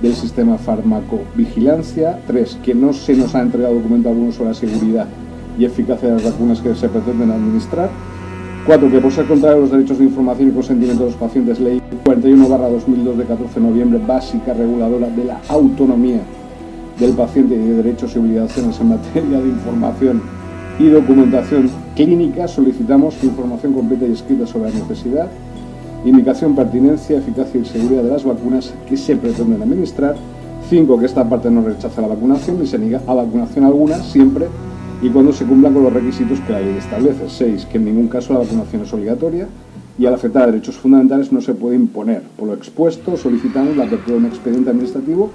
[0.00, 2.20] del sistema farmacovigilancia.
[2.26, 5.08] Tres, que no se nos ha entregado documento alguno sobre la seguridad
[5.58, 7.90] y eficacia de las vacunas que se pretenden administrar.
[8.66, 11.60] Cuatro, que por ser contrario a los derechos de información y consentimiento de los pacientes,
[11.60, 16.20] ley 41-2002 de 14 de noviembre, básica reguladora de la autonomía
[16.98, 20.33] del paciente y de derechos y obligaciones en materia de información
[20.78, 25.28] y documentación clínica, solicitamos información completa y escrita sobre la necesidad
[26.04, 30.16] indicación, pertinencia, eficacia y seguridad de las vacunas que se pretenden administrar.
[30.68, 30.98] 5.
[30.98, 34.46] Que esta parte no rechaza la vacunación ni se niega a vacunación alguna, siempre
[35.02, 37.28] y cuando se cumplan con los requisitos que la ley establece.
[37.28, 37.66] 6.
[37.66, 39.46] Que en ningún caso la vacunación es obligatoria
[39.98, 42.22] y al afectar a derechos fundamentales no se puede imponer.
[42.36, 45.30] Por lo expuesto, solicitamos la apertura de un expediente administrativo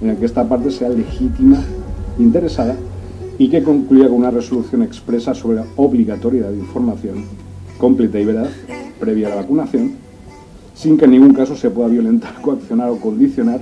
[0.00, 1.58] en el que esta parte sea legítima,
[2.18, 2.76] interesada
[3.38, 7.24] y que concluya con una resolución expresa sobre la obligatoriedad de información
[7.78, 8.50] completa y veraz
[9.00, 9.92] previa a la vacunación
[10.74, 13.60] sin que en ningún caso se pueda violentar, coaccionar o condicionar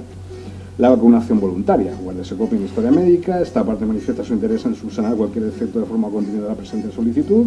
[0.78, 1.92] la vacunación voluntaria.
[2.22, 5.86] se copia en historia médica, esta parte manifiesta su interés en subsanar cualquier defecto de
[5.86, 7.46] forma continua de la presente solicitud,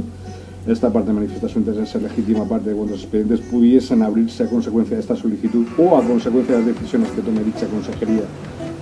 [0.67, 4.49] esta parte manifiesta su interés en ser legítima parte de cuantos expedientes pudiesen abrirse a
[4.49, 8.23] consecuencia de esta solicitud o a consecuencia de las decisiones que tome dicha consejería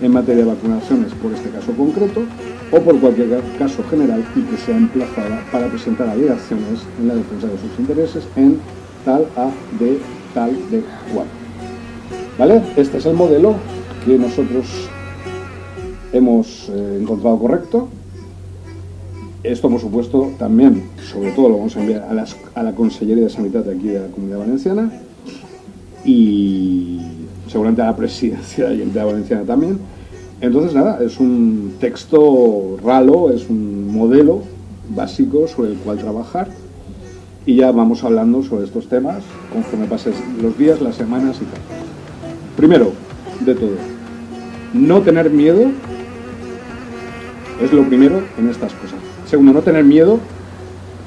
[0.02, 2.22] en materia de vacunaciones por este caso concreto
[2.74, 7.48] o por cualquier caso general y que sea emplazada para presentar alegaciones en la defensa
[7.48, 8.58] de sus intereses en
[9.06, 10.00] tal A, de
[10.34, 10.84] tal de
[11.14, 11.28] cual.
[12.38, 12.64] ¿Vale?
[12.76, 13.56] Este es el modelo
[14.04, 14.90] que nosotros
[16.12, 17.90] hemos eh, encontrado correcto.
[19.44, 22.08] Esto, por supuesto, también, sobre todo, lo vamos a enviar
[22.56, 24.92] a, la Consellería de Sanidad de aquí de la Comunidad Valenciana
[26.06, 27.02] y
[27.50, 29.80] seguramente a la Presidencia de la Comunidad Valenciana también.
[30.44, 34.42] Entonces, nada, es un texto ralo, es un modelo
[34.90, 36.50] básico sobre el cual trabajar
[37.46, 40.12] y ya vamos hablando sobre estos temas conforme pasen
[40.42, 41.62] los días, las semanas y tal.
[42.58, 42.92] Primero,
[43.40, 43.78] de todo,
[44.74, 45.72] no tener miedo
[47.62, 49.00] es lo primero en estas cosas.
[49.26, 50.20] Segundo, no tener miedo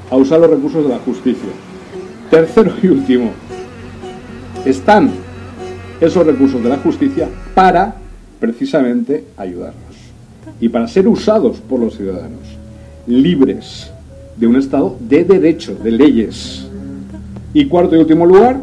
[0.09, 1.49] a usar los recursos de la justicia.
[2.31, 3.29] Tercero y último,
[4.65, 5.11] están
[6.01, 8.06] esos recursos de la justicia para
[8.39, 9.95] precisamente ayudarnos
[10.59, 12.39] y para ser usados por los ciudadanos,
[13.05, 13.91] libres
[14.35, 16.67] de un Estado de derecho, de leyes.
[17.53, 18.61] Y cuarto y último lugar,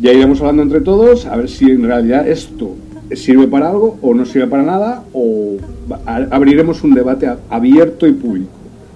[0.00, 2.74] ya iremos hablando entre todos a ver si en realidad esto
[3.14, 5.56] sirve para algo o no sirve para nada o
[6.04, 8.50] abriremos un debate abierto y público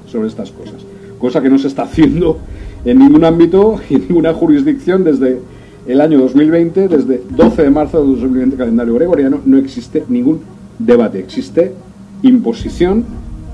[0.06, 0.76] sobre estas cosas.
[1.18, 2.38] Cosa que no se está haciendo
[2.84, 5.40] en ningún ámbito y en ninguna jurisdicción desde
[5.90, 10.40] el año 2020, desde 12 de marzo de 2020, calendario gregoriano, no existe ningún
[10.78, 11.72] debate, existe
[12.22, 13.04] imposición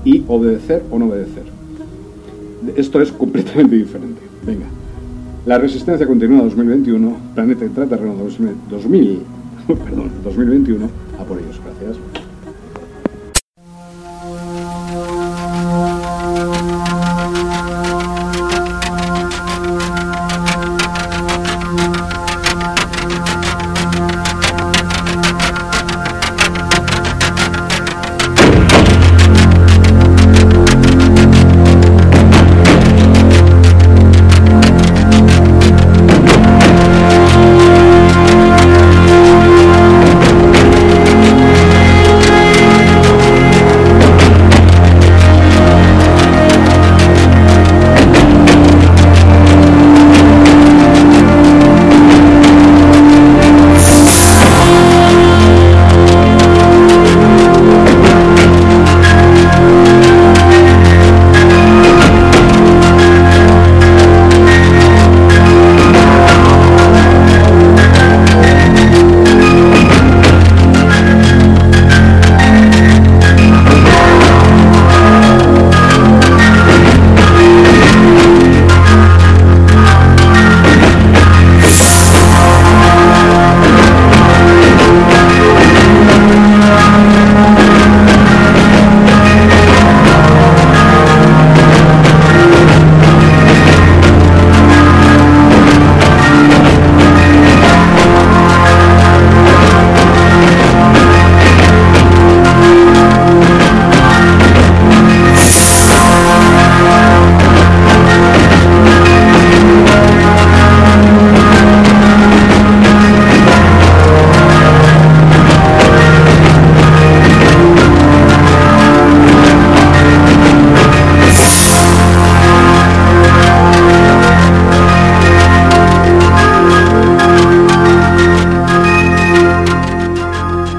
[0.05, 1.43] y obedecer o no obedecer.
[2.75, 4.21] Esto es completamente diferente.
[4.45, 4.67] Venga.
[5.47, 9.19] La resistencia continua 2021, planeta y 2000, 2000,
[9.67, 10.85] perdón, 2021,
[11.19, 11.59] a por ellos.
[11.63, 12.16] Gracias.